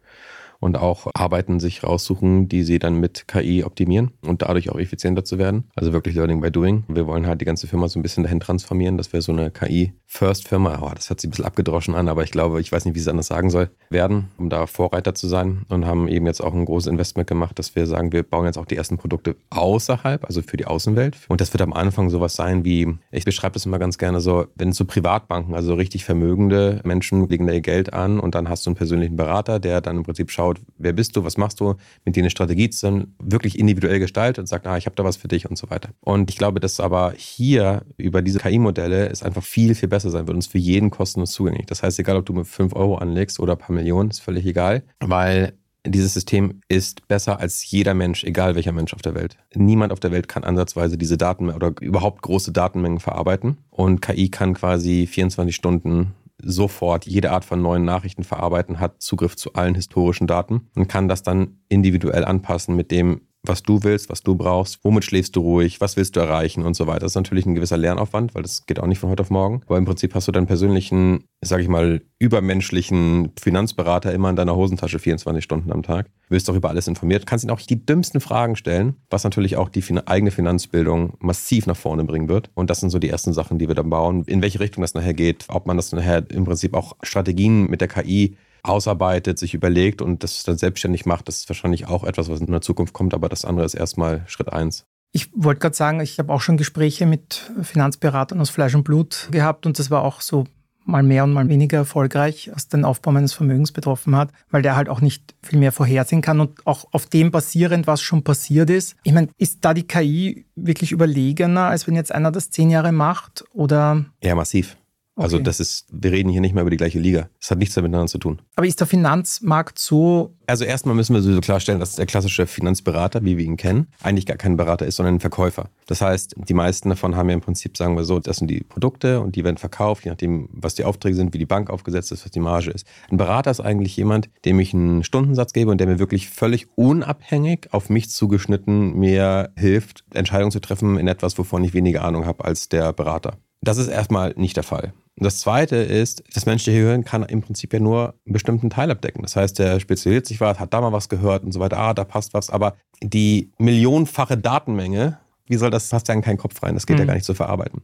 und 0.60 0.78
auch 0.78 1.08
Arbeiten 1.13 1.60
sich 1.60 1.84
raussuchen, 1.84 2.50
die 2.50 2.63
sie 2.63 2.80
dann 2.80 3.00
mit 3.00 3.28
KI 3.28 3.63
optimieren 3.63 4.12
und 4.22 4.42
dadurch 4.42 4.70
auch 4.70 4.80
effizienter 4.80 5.24
zu 5.24 5.38
werden. 5.38 5.66
Also 5.75 5.94
wirklich 5.94 6.16
Learning 6.16 6.42
by 6.42 6.51
Doing. 6.51 6.84
Wir 6.88 7.08
wollen 7.08 7.28
halt 7.28 7.42
die 7.42 7.46
ganze 7.46 7.68
Firma 7.68 7.88
so 7.88 8.00
ein 8.00 8.04
bisschen 8.04 8.24
dahin 8.24 8.39
transformieren, 8.39 8.98
dass 8.98 9.13
wir 9.13 9.22
so 9.22 9.32
eine 9.32 9.51
KI-First-Firma, 9.51 10.80
oh, 10.82 10.92
das 10.94 11.10
hat 11.10 11.22
sich 11.22 11.28
ein 11.28 11.32
bisschen 11.32 11.46
abgedroschen 11.46 11.96
an, 11.96 12.10
aber 12.10 12.24
ich 12.24 12.32
glaube, 12.32 12.60
ich 12.62 12.72
weiß 12.72 12.86
nicht, 12.86 12.96
wie 12.96 13.00
ich 13.00 13.06
es 13.06 13.08
anders 13.08 13.28
sagen 13.28 13.50
soll, 13.50 13.70
werden, 13.89 14.30
um 14.38 14.50
da 14.50 14.68
Vorreiter 14.68 15.16
zu 15.16 15.28
sein 15.28 15.66
und 15.70 15.86
haben 15.86 16.08
eben 16.08 16.25
jetzt 16.25 16.42
auch 16.42 16.54
ein 16.54 16.66
großes 16.66 16.92
Investment 16.92 17.28
gemacht, 17.28 17.58
dass 17.58 17.75
wir 17.75 17.86
sagen, 17.88 18.12
wir 18.12 18.24
bauen 18.24 18.46
jetzt 18.46 18.58
auch 18.58 18.66
die 18.66 18.75
ersten 18.75 18.98
Produkte 18.98 19.36
außerhalb, 19.50 20.25
also 20.25 20.42
für 20.42 20.58
die 20.58 20.66
Außenwelt. 20.66 21.18
Und 21.30 21.42
das 21.42 21.54
wird 21.54 21.62
am 21.62 21.74
Anfang 21.74 22.10
sowas 22.10 22.36
sein 22.36 22.66
wie, 22.66 22.98
ich 23.12 23.25
beschreibe 23.25 23.54
das 23.54 23.66
immer 23.66 23.80
ganz 23.80 23.98
gerne 23.98 24.20
so, 24.22 24.46
wenn 24.56 24.74
so 24.74 24.86
Privatbanken, 24.86 25.56
also 25.56 25.74
richtig 25.74 26.06
vermögende 26.06 26.82
Menschen 26.84 27.28
legen 27.30 27.48
da 27.48 27.54
ihr 27.54 27.62
Geld 27.62 27.94
an 27.94 28.20
und 28.20 28.36
dann 28.36 28.50
hast 28.50 28.66
du 28.66 28.72
einen 28.72 28.75
persönlichen 28.75 29.16
Berater, 29.16 29.60
der 29.60 29.82
dann 29.82 29.98
im 29.98 30.04
Prinzip 30.04 30.32
schaut, 30.32 30.49
schaut, 30.50 30.65
wer 30.77 30.94
bist 30.94 31.15
du, 31.15 31.24
was 31.24 31.38
machst 31.38 31.60
du, 31.60 31.75
mit 32.06 32.15
dir 32.15 32.22
eine 32.22 32.29
Strategie 32.29 32.70
zusammen, 32.70 33.15
wirklich 33.22 33.58
individuell 33.58 34.00
gestaltet 34.00 34.39
und 34.39 34.48
sagt, 34.48 34.68
ah, 34.68 34.77
ich 34.77 34.86
habe 34.86 34.96
da 34.96 35.03
was 35.03 35.18
für 35.18 35.27
dich 35.27 35.50
und 35.50 35.58
so 35.58 35.70
weiter. 35.70 35.89
Und 36.01 36.29
ich 36.29 36.38
glaube, 36.38 36.60
dass 36.60 36.79
aber 36.79 37.13
hier 37.15 37.84
über 37.98 38.22
diese 38.22 38.39
KI-Modelle 38.39 39.10
es 39.10 39.24
einfach 39.24 39.44
viel, 39.44 39.75
viel 39.75 39.89
besser 39.89 40.10
sein 40.10 40.27
wird 40.27 40.36
und 40.36 40.44
es 40.44 40.48
für 40.48 40.58
jeden 40.58 40.89
kostenlos 40.89 41.32
zugänglich. 41.32 41.65
Das 41.68 41.84
heißt, 41.84 42.00
egal 42.00 42.18
ob 42.18 42.25
du 42.25 42.34
mit 42.34 42.48
5 42.48 42.75
Euro 42.75 42.96
anlegst 42.96 43.39
oder 43.39 43.53
ein 43.53 43.60
paar 43.60 43.75
Millionen, 43.75 44.10
ist 44.10 44.20
völlig 44.20 44.46
egal, 44.46 44.84
weil 45.00 45.53
dieses 45.86 46.13
System 46.13 46.62
ist 46.68 47.08
besser 47.08 47.39
als 47.39 47.72
jeder 47.72 47.94
Mensch, 47.94 48.25
egal 48.25 48.56
welcher 48.56 48.74
Mensch 48.74 48.94
auf 48.94 49.01
der 49.01 49.15
Welt. 49.15 49.38
Niemand 49.56 49.94
auf 49.94 50.01
der 50.01 50.12
Welt 50.12 50.27
kann 50.27 50.44
ansatzweise 50.44 50.98
diese 50.98 51.18
Daten 51.18 51.50
oder 51.50 51.74
überhaupt 51.79 52.22
große 52.22 52.51
Datenmengen 52.51 53.00
verarbeiten. 53.00 53.58
Und 53.70 54.01
KI 54.01 54.29
kann 54.29 54.53
quasi 54.56 55.08
24 55.08 55.56
Stunden 55.56 56.13
sofort 56.41 57.05
jede 57.05 57.31
Art 57.31 57.46
von 57.46 57.62
neuen 57.62 57.86
Nachrichten 57.86 58.24
verarbeiten, 58.24 58.79
hat 58.79 59.01
Zugriff 59.01 59.36
zu 59.36 59.53
allen 59.53 59.75
historischen 59.75 60.27
Daten 60.27 60.69
und 60.75 60.88
kann 60.88 61.08
das 61.08 61.24
dann 61.24 61.60
individuell 61.67 62.25
anpassen 62.25 62.75
mit 62.75 62.91
dem, 62.91 63.22
was 63.43 63.63
du 63.63 63.84
willst, 63.84 64.10
was 64.10 64.22
du 64.22 64.36
brauchst, 64.36 64.79
womit 64.84 65.05
schläfst 65.05 65.36
du 65.36 65.41
ruhig, 65.41 65.79
was 65.79 65.96
willst 65.96 66.15
du 66.15 66.19
erreichen 66.19 66.65
und 66.65 66.75
so 66.75 66.88
weiter. 66.88 67.01
Das 67.01 67.13
ist 67.13 67.15
natürlich 67.15 67.46
ein 67.46 67.55
gewisser 67.55 67.77
Lernaufwand, 67.77 68.36
weil 68.36 68.41
das 68.41 68.65
geht 68.65 68.79
auch 68.79 68.88
nicht 68.88 69.00
von 69.00 69.10
heute 69.10 69.22
auf 69.22 69.29
morgen. 69.29 69.62
Aber 69.65 69.77
im 69.77 69.86
Prinzip 69.86 70.13
hast 70.13 70.27
du 70.27 70.31
deinen 70.31 70.48
persönlichen, 70.48 71.24
sage 71.41 71.63
ich 71.63 71.69
mal, 71.69 72.01
übermenschlichen 72.19 73.31
Finanzberater 73.39 74.13
immer 74.13 74.29
in 74.29 74.36
deiner 74.36 74.55
Hosentasche 74.55 75.00
24 75.00 75.43
Stunden 75.43 75.72
am 75.72 75.84
Tag. 75.84 76.08
Du 76.27 76.36
wirst 76.36 76.50
auch 76.50 76.55
über 76.55 76.69
alles 76.69 76.88
informiert, 76.88 77.25
kannst 77.25 77.46
ihn 77.46 77.51
auch 77.51 77.62
die 77.62 77.86
dümmsten 77.86 78.19
Fragen 78.19 78.55
stellen, 78.55 78.96
was 79.10 79.24
natürlich 79.24 79.55
auch 79.55 79.69
die 79.69 79.84
eigene 80.05 80.31
Finanzbildung 80.31 81.13
massiv 81.19 81.65
nach 81.65 81.77
vorne 81.77 82.03
bringen 82.03 82.27
wird. 82.27 82.50
Und 82.55 82.69
das 82.69 82.81
sind 82.81 82.89
so 82.89 83.00
die 83.00 83.10
ersten 83.10 83.34
Sachen, 83.34 83.58
die 83.58 83.67
wir 83.67 83.75
dann 83.75 83.89
bauen. 83.89 84.24
In 84.25 84.41
welche 84.41 84.60
Richtung 84.60 84.81
das 84.81 84.93
nachher 84.93 85.13
geht, 85.13 85.46
ob 85.48 85.65
man 85.65 85.77
das 85.77 85.91
nachher 85.93 86.29
im 86.29 86.43
Prinzip 86.46 86.74
auch 86.74 86.98
Strategien 87.01 87.69
mit 87.69 87.81
der 87.81 87.88
KI 87.88 88.36
ausarbeitet, 88.63 89.38
sich 89.39 89.54
überlegt 89.54 90.01
und 90.01 90.24
das 90.24 90.44
dann 90.44 90.58
selbstständig 90.58 91.06
macht, 91.06 91.28
das 91.28 91.38
ist 91.38 91.50
wahrscheinlich 91.50 91.88
auch 91.88 92.04
etwas, 92.04 92.30
was 92.30 92.39
in 92.39 92.51
der 92.51 92.62
Zukunft 92.62 92.94
kommt, 92.94 93.13
aber 93.13 93.30
das 93.30 93.46
andere 93.46 93.66
ist 93.66 93.74
erstmal 93.74 94.24
Schritt 94.28 94.51
eins. 94.51 94.86
Ich 95.12 95.30
wollte 95.34 95.60
gerade 95.60 95.75
sagen, 95.75 96.00
ich 96.01 96.20
habe 96.20 96.32
auch 96.32 96.42
schon 96.42 96.58
Gespräche 96.58 97.06
mit 97.06 97.51
Finanzberatern 97.62 98.39
aus 98.39 98.51
Fleisch 98.51 98.75
und 98.75 98.84
Blut 98.84 99.28
gehabt 99.32 99.66
und 99.66 99.80
das 99.80 99.89
war 99.89 100.04
auch 100.04 100.22
so 100.22 100.46
mal 100.89 101.04
mehr 101.04 101.24
und 101.24 101.34
mal 101.34 101.48
weniger 101.48 101.78
erfolgreich, 101.78 102.50
was 102.54 102.68
den 102.68 102.84
Aufbau 102.84 103.12
meines 103.12 103.34
Vermögens 103.34 103.72
betroffen 103.72 104.16
hat, 104.16 104.32
weil 104.50 104.62
der 104.62 104.75
halt 104.75 104.89
auch 104.89 105.01
nicht 105.01 105.36
viel 105.42 105.60
mehr 105.60 105.72
vorhersehen 105.72 106.22
kann 106.22 106.39
und 106.39 106.66
auch 106.66 106.86
auf 106.92 107.06
dem 107.06 107.32
basierend, 107.32 107.88
was 107.88 108.01
schon 108.01 108.24
passiert 108.24 108.70
ist. 108.70 108.96
Ich 109.04 109.13
meine, 109.13 109.30
ist 109.38 109.60
da 109.62 109.74
die 109.74 109.88
KI 109.88 110.46
wirklich 110.56 110.92
überlegener, 110.92 111.66
als 111.66 111.88
wenn 111.88 111.96
jetzt 111.96 112.12
einer 112.12 112.32
das 112.32 112.50
zehn 112.50 112.70
Jahre 112.70 112.92
macht 112.92 113.46
oder? 113.54 114.06
Ja, 114.24 114.36
massiv. 114.36 114.78
Also 115.20 115.36
okay. 115.36 115.44
das 115.44 115.60
ist, 115.60 115.86
wir 115.92 116.12
reden 116.12 116.30
hier 116.30 116.40
nicht 116.40 116.54
mehr 116.54 116.62
über 116.62 116.70
die 116.72 116.78
gleiche 116.78 116.98
Liga. 116.98 117.30
Das 117.40 117.52
hat 117.52 117.58
nichts 117.58 117.76
miteinander 117.76 118.08
zu 118.08 118.20
tun. 118.20 118.42
Aber 118.56 118.66
ist 118.66 118.80
der 118.80 118.88
Finanzmarkt 118.88 119.78
so? 119.78 120.34
Also 120.48 120.64
erstmal 120.64 120.96
müssen 120.96 121.14
wir 121.14 121.22
so 121.22 121.40
klarstellen, 121.42 121.80
dass 121.80 121.96
der 121.96 122.06
klassische 122.06 122.48
Finanzberater, 122.48 123.24
wie 123.24 123.38
wir 123.38 123.44
ihn 123.44 123.58
kennen, 123.58 123.88
eigentlich 124.01 124.25
gar 124.25 124.38
kein 124.38 124.55
Berater 124.55 124.86
ist, 124.86 124.96
sondern 124.96 125.16
ein 125.16 125.20
Verkäufer. 125.20 125.70
Das 125.88 126.01
heißt, 126.01 126.36
die 126.38 126.53
meisten 126.53 126.90
davon 126.90 127.18
haben 127.18 127.27
ja 127.27 127.36
im 127.36 127.42
Prinzip, 127.42 127.75
sagen 127.75 127.98
wir 127.98 128.05
so, 128.05 128.20
das 128.20 128.38
sind 128.38 128.50
die 128.50 128.62
Produkte 128.62 129.20
und 129.20 129.36
die 129.36 129.44
werden 129.44 129.58
verkauft, 129.58 130.05
je 130.05 130.12
nachdem, 130.12 130.48
was 130.53 130.75
die 130.75 130.86
Aufträge 130.86 131.16
sind, 131.16 131.34
wie 131.34 131.38
die 131.38 131.46
Bank 131.46 131.70
aufgesetzt 131.70 132.14
ist, 132.14 132.24
was 132.24 132.32
die 132.32 132.40
Marge 132.40 132.72
ist. 132.72 132.88
Ein 133.12 133.18
Berater 133.18 133.51
ist 133.51 133.60
eigentlich 133.60 133.98
jemand, 133.98 134.29
dem 134.46 134.60
ich 134.60 134.74
einen 134.74 135.03
Stundensatz 135.03 135.51
gebe 135.51 135.70
und 135.70 135.79
der 135.79 135.88
mir 135.88 136.00
wirklich 136.00 136.29
völlig 136.29 136.68
unabhängig 136.75 137.68
auf 137.72 137.90
mich 137.90 138.10
zugeschnitten 138.10 138.98
mir 138.98 139.51
hilft, 139.58 140.05
Entscheidungen 140.14 140.51
zu 140.51 140.62
treffen 140.62 140.98
in 140.98 141.10
etwas, 141.10 141.38
wovon 141.38 141.64
ich 141.66 141.74
weniger 141.74 142.05
Ahnung 142.05 142.25
habe 142.25 142.46
als 142.46 142.70
der 142.70 142.94
Berater. 142.94 143.38
Das 143.62 143.77
ist 143.77 143.88
erstmal 143.88 144.34
nicht 144.38 144.55
der 144.55 144.64
Fall. 144.64 144.94
Und 145.20 145.25
das 145.25 145.42
Zweite 145.42 145.75
ist, 145.75 146.24
das 146.34 146.46
menschliche 146.46 146.79
Gehirn 146.79 147.03
kann 147.03 147.24
im 147.24 147.42
Prinzip 147.42 147.74
ja 147.74 147.79
nur 147.82 148.16
einen 148.25 148.32
bestimmten 148.32 148.70
Teil 148.70 148.90
abdecken. 148.90 149.22
Das 149.22 149.36
heißt, 149.36 149.60
der 149.60 149.82
spezialisiert 149.82 150.25
sich 150.25 150.40
was, 150.40 150.62
hat 150.62 150.74
da 150.74 150.79
mal 150.79 150.94
was 150.94 151.10
gehört 151.10 151.44
und 151.44 151.51
so 151.51 151.60
weiter, 151.60 151.77
ah, 151.77 151.94
da 151.94 152.05
passt 152.05 152.34
was. 152.34 152.50
Aber 152.50 152.77
die 153.03 153.51
millionenfache 153.58 154.38
Datenmenge, 154.38 155.20
wie 155.48 155.58
soll 155.58 155.72
das, 155.72 155.90
passt 155.90 156.08
ja 156.08 156.14
in 156.14 156.22
keinen 156.22 156.38
Kopf 156.38 156.64
rein, 156.64 156.74
das 156.74 156.86
geht 156.86 156.96
mhm. 156.96 157.01
ja 157.01 157.05
gar 157.08 157.14
nicht 157.16 157.25
zu 157.25 157.34
verarbeiten. 157.34 157.82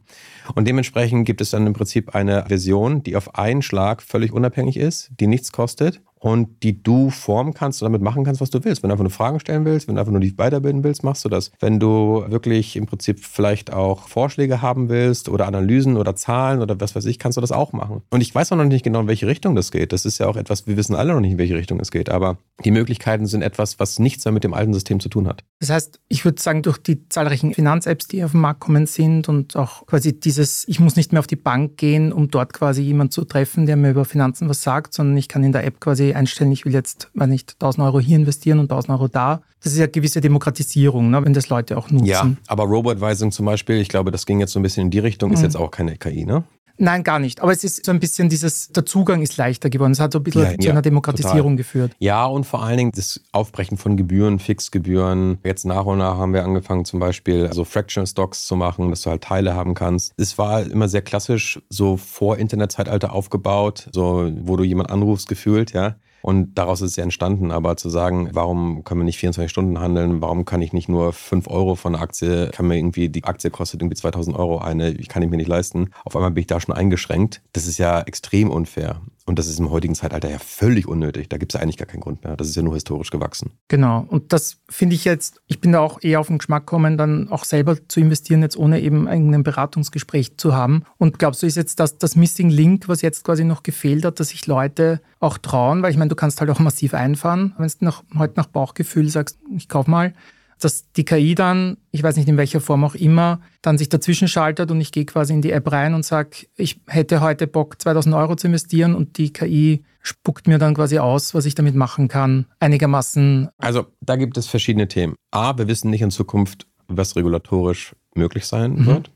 Und 0.54 0.66
dementsprechend 0.66 1.26
gibt 1.26 1.42
es 1.42 1.50
dann 1.50 1.66
im 1.66 1.74
Prinzip 1.74 2.14
eine 2.14 2.46
Version, 2.46 3.02
die 3.02 3.16
auf 3.16 3.34
einen 3.34 3.60
Schlag 3.60 4.00
völlig 4.00 4.32
unabhängig 4.32 4.78
ist, 4.78 5.10
die 5.20 5.26
nichts 5.26 5.52
kostet 5.52 6.00
und 6.20 6.62
die 6.62 6.82
du 6.82 7.10
formen 7.10 7.54
kannst 7.54 7.82
und 7.82 7.86
damit 7.86 8.02
machen 8.02 8.24
kannst, 8.24 8.40
was 8.40 8.50
du 8.50 8.64
willst. 8.64 8.82
Wenn 8.82 8.88
du 8.88 8.94
einfach 8.94 9.04
nur 9.04 9.10
Fragen 9.10 9.38
stellen 9.40 9.64
willst, 9.64 9.86
wenn 9.86 9.96
du 9.96 10.00
einfach 10.00 10.12
nur 10.12 10.20
dich 10.20 10.38
weiterbilden 10.38 10.82
willst, 10.82 11.04
machst 11.04 11.24
du 11.24 11.28
das. 11.28 11.50
Wenn 11.60 11.78
du 11.78 12.24
wirklich 12.28 12.76
im 12.76 12.86
Prinzip 12.86 13.20
vielleicht 13.20 13.72
auch 13.72 14.08
Vorschläge 14.08 14.62
haben 14.62 14.88
willst 14.88 15.28
oder 15.28 15.46
Analysen 15.46 15.96
oder 15.96 16.16
Zahlen 16.16 16.62
oder 16.62 16.80
was 16.80 16.94
weiß 16.94 17.04
ich, 17.06 17.18
kannst 17.18 17.36
du 17.36 17.40
das 17.40 17.52
auch 17.52 17.72
machen. 17.72 18.02
Und 18.10 18.20
ich 18.22 18.34
weiß 18.34 18.52
auch 18.52 18.56
noch 18.56 18.64
nicht 18.64 18.82
genau, 18.82 19.00
in 19.00 19.08
welche 19.08 19.26
Richtung 19.26 19.54
das 19.54 19.70
geht. 19.70 19.92
Das 19.92 20.04
ist 20.04 20.18
ja 20.18 20.26
auch 20.26 20.36
etwas, 20.36 20.66
wir 20.66 20.76
wissen 20.76 20.94
alle 20.94 21.12
noch 21.12 21.20
nicht, 21.20 21.32
in 21.32 21.38
welche 21.38 21.54
Richtung 21.54 21.80
es 21.80 21.90
geht. 21.90 22.08
Aber 22.08 22.38
die 22.64 22.70
Möglichkeiten 22.70 23.26
sind 23.26 23.42
etwas, 23.42 23.78
was 23.78 23.98
nichts 23.98 24.24
mehr 24.24 24.32
mit 24.32 24.44
dem 24.44 24.54
alten 24.54 24.72
System 24.72 25.00
zu 25.00 25.08
tun 25.08 25.28
hat. 25.28 25.44
Das 25.60 25.70
heißt, 25.70 26.00
ich 26.08 26.24
würde 26.24 26.40
sagen, 26.40 26.62
durch 26.62 26.78
die 26.78 27.08
zahlreichen 27.08 27.54
Finanz-Apps, 27.54 28.08
die 28.08 28.24
auf 28.24 28.32
den 28.32 28.40
Markt 28.40 28.60
kommen 28.60 28.86
sind 28.86 29.28
und 29.28 29.56
auch 29.56 29.86
quasi 29.86 30.18
dieses, 30.18 30.66
ich 30.66 30.80
muss 30.80 30.96
nicht 30.96 31.12
mehr 31.12 31.20
auf 31.20 31.26
die 31.26 31.36
Bank 31.36 31.76
gehen, 31.76 32.12
um 32.12 32.30
dort 32.30 32.52
quasi 32.52 32.82
jemanden 32.82 33.10
zu 33.10 33.24
treffen, 33.24 33.66
der 33.66 33.76
mir 33.76 33.90
über 33.90 34.04
Finanzen 34.04 34.48
was 34.48 34.62
sagt, 34.62 34.94
sondern 34.94 35.16
ich 35.16 35.28
kann 35.28 35.44
in 35.44 35.52
der 35.52 35.64
App 35.64 35.80
quasi 35.80 36.05
einstellen, 36.14 36.52
ich 36.52 36.64
will 36.64 36.72
jetzt, 36.72 37.10
weiß 37.14 37.28
nicht, 37.28 37.54
1000 37.54 37.84
Euro 37.86 38.00
hier 38.00 38.16
investieren 38.16 38.58
und 38.58 38.70
1000 38.70 38.90
Euro 38.90 39.08
da. 39.08 39.42
Das 39.62 39.72
ist 39.72 39.78
ja 39.78 39.86
gewisse 39.86 40.20
Demokratisierung, 40.20 41.10
ne, 41.10 41.24
wenn 41.24 41.32
das 41.32 41.48
Leute 41.48 41.76
auch 41.76 41.90
nutzen. 41.90 42.06
Ja, 42.06 42.30
aber 42.46 42.64
Robo-Advising 42.64 43.32
zum 43.32 43.46
Beispiel, 43.46 43.76
ich 43.76 43.88
glaube, 43.88 44.10
das 44.10 44.26
ging 44.26 44.40
jetzt 44.40 44.52
so 44.52 44.60
ein 44.60 44.62
bisschen 44.62 44.84
in 44.84 44.90
die 44.90 44.98
Richtung, 44.98 45.32
ist 45.32 45.40
mhm. 45.40 45.44
jetzt 45.44 45.56
auch 45.56 45.70
keine 45.70 45.96
KI, 45.96 46.24
ne? 46.24 46.44
Nein, 46.78 47.04
gar 47.04 47.18
nicht. 47.18 47.40
Aber 47.40 47.52
es 47.52 47.64
ist 47.64 47.84
so 47.84 47.92
ein 47.92 48.00
bisschen 48.00 48.28
dieses, 48.28 48.68
der 48.68 48.84
Zugang 48.84 49.22
ist 49.22 49.36
leichter 49.36 49.70
geworden. 49.70 49.92
Es 49.92 50.00
hat 50.00 50.12
so 50.12 50.18
ein 50.18 50.22
bisschen 50.22 50.42
ja, 50.42 50.50
zu 50.50 50.66
ja, 50.66 50.70
einer 50.72 50.82
Demokratisierung 50.82 51.52
total. 51.52 51.56
geführt. 51.56 51.92
Ja, 51.98 52.26
und 52.26 52.44
vor 52.44 52.62
allen 52.62 52.76
Dingen 52.76 52.92
das 52.94 53.20
Aufbrechen 53.32 53.76
von 53.76 53.96
Gebühren, 53.96 54.38
Fixgebühren. 54.38 55.38
Jetzt 55.44 55.64
nach 55.64 55.84
und 55.84 55.98
nach 55.98 56.18
haben 56.18 56.32
wir 56.32 56.44
angefangen, 56.44 56.84
zum 56.84 57.00
Beispiel 57.00 57.52
so 57.52 57.64
Fractional 57.64 58.06
Stocks 58.06 58.46
zu 58.46 58.56
machen, 58.56 58.90
dass 58.90 59.02
du 59.02 59.10
halt 59.10 59.22
Teile 59.22 59.54
haben 59.54 59.74
kannst. 59.74 60.12
Es 60.16 60.38
war 60.38 60.62
immer 60.62 60.88
sehr 60.88 61.02
klassisch, 61.02 61.60
so 61.68 61.96
vor 61.96 62.38
Internetzeitalter 62.38 63.12
aufgebaut, 63.12 63.88
so 63.92 64.30
wo 64.40 64.56
du 64.56 64.64
jemand 64.64 64.90
anrufst, 64.90 65.28
gefühlt, 65.28 65.72
ja. 65.72 65.96
Und 66.26 66.58
daraus 66.58 66.80
ist 66.80 66.90
es 66.90 66.96
ja 66.96 67.04
entstanden. 67.04 67.52
Aber 67.52 67.76
zu 67.76 67.88
sagen, 67.88 68.30
warum 68.32 68.82
können 68.82 69.02
wir 69.02 69.04
nicht 69.04 69.18
24 69.20 69.48
Stunden 69.48 69.78
handeln? 69.78 70.20
Warum 70.20 70.44
kann 70.44 70.60
ich 70.60 70.72
nicht 70.72 70.88
nur 70.88 71.12
5 71.12 71.46
Euro 71.46 71.76
von 71.76 71.94
einer 71.94 72.02
Aktie, 72.02 72.50
kann 72.50 72.66
mir 72.66 72.76
irgendwie, 72.76 73.08
die 73.08 73.22
Aktie 73.22 73.48
kostet 73.48 73.80
irgendwie 73.80 73.94
2000 73.94 74.36
Euro 74.36 74.58
eine, 74.58 74.92
kann 75.04 75.22
ich 75.22 75.30
mir 75.30 75.36
nicht 75.36 75.46
leisten. 75.46 75.90
Auf 76.04 76.16
einmal 76.16 76.32
bin 76.32 76.40
ich 76.40 76.48
da 76.48 76.58
schon 76.58 76.74
eingeschränkt. 76.74 77.42
Das 77.52 77.68
ist 77.68 77.78
ja 77.78 78.00
extrem 78.00 78.50
unfair. 78.50 79.02
Und 79.26 79.40
das 79.40 79.48
ist 79.48 79.58
im 79.58 79.70
heutigen 79.70 79.96
Zeitalter 79.96 80.30
ja 80.30 80.38
völlig 80.38 80.86
unnötig. 80.86 81.28
Da 81.28 81.36
gibt 81.36 81.52
es 81.52 81.60
eigentlich 81.60 81.76
gar 81.76 81.86
keinen 81.86 82.00
Grund 82.00 82.22
mehr. 82.22 82.36
Das 82.36 82.48
ist 82.48 82.54
ja 82.54 82.62
nur 82.62 82.74
historisch 82.74 83.10
gewachsen. 83.10 83.50
Genau. 83.66 84.06
Und 84.08 84.32
das 84.32 84.58
finde 84.68 84.94
ich 84.94 85.04
jetzt, 85.04 85.40
ich 85.48 85.60
bin 85.60 85.72
da 85.72 85.80
auch 85.80 86.00
eher 86.00 86.20
auf 86.20 86.28
den 86.28 86.38
Geschmack 86.38 86.66
gekommen, 86.66 86.96
dann 86.96 87.28
auch 87.28 87.44
selber 87.44 87.76
zu 87.88 87.98
investieren, 87.98 88.42
jetzt 88.42 88.56
ohne 88.56 88.80
eben 88.80 89.08
ein 89.08 89.42
Beratungsgespräch 89.42 90.36
zu 90.36 90.54
haben. 90.54 90.84
Und 90.96 91.18
glaubst 91.18 91.42
du, 91.42 91.46
ist 91.46 91.56
jetzt 91.56 91.80
das, 91.80 91.98
das 91.98 92.14
Missing 92.14 92.50
Link, 92.50 92.88
was 92.88 93.02
jetzt 93.02 93.24
quasi 93.24 93.44
noch 93.44 93.64
gefehlt 93.64 94.04
hat, 94.04 94.20
dass 94.20 94.28
sich 94.28 94.46
Leute 94.46 95.00
auch 95.18 95.38
trauen? 95.38 95.82
Weil 95.82 95.90
ich 95.90 95.96
meine, 95.96 96.08
du 96.08 96.16
kannst 96.16 96.40
halt 96.40 96.50
auch 96.50 96.60
massiv 96.60 96.94
einfahren, 96.94 97.52
wenn 97.58 97.68
du 97.80 97.92
heute 98.16 98.34
nach 98.36 98.46
Bauchgefühl 98.46 99.08
sagst, 99.08 99.38
ich 99.56 99.68
kauf 99.68 99.88
mal 99.88 100.14
dass 100.60 100.90
die 100.92 101.04
KI 101.04 101.34
dann, 101.34 101.76
ich 101.90 102.02
weiß 102.02 102.16
nicht 102.16 102.28
in 102.28 102.36
welcher 102.36 102.60
Form 102.60 102.84
auch 102.84 102.94
immer, 102.94 103.40
dann 103.62 103.78
sich 103.78 103.88
dazwischen 103.88 104.28
schaltet 104.28 104.70
und 104.70 104.80
ich 104.80 104.92
gehe 104.92 105.04
quasi 105.04 105.34
in 105.34 105.42
die 105.42 105.52
App 105.52 105.70
rein 105.70 105.94
und 105.94 106.04
sage, 106.04 106.46
ich 106.56 106.80
hätte 106.86 107.20
heute 107.20 107.46
Bock 107.46 107.80
2000 107.80 108.14
Euro 108.14 108.36
zu 108.36 108.46
investieren 108.46 108.94
und 108.94 109.18
die 109.18 109.32
KI 109.32 109.84
spuckt 110.00 110.46
mir 110.46 110.58
dann 110.58 110.74
quasi 110.74 110.98
aus, 110.98 111.34
was 111.34 111.46
ich 111.46 111.54
damit 111.54 111.74
machen 111.74 112.08
kann, 112.08 112.46
einigermaßen. 112.60 113.48
Also 113.58 113.86
da 114.00 114.16
gibt 114.16 114.38
es 114.38 114.46
verschiedene 114.46 114.88
Themen. 114.88 115.14
A, 115.30 115.58
wir 115.58 115.68
wissen 115.68 115.90
nicht 115.90 116.02
in 116.02 116.10
Zukunft, 116.10 116.66
was 116.88 117.16
regulatorisch 117.16 117.94
möglich 118.14 118.46
sein 118.46 118.76
mhm. 118.76 118.86
wird. 118.86 119.10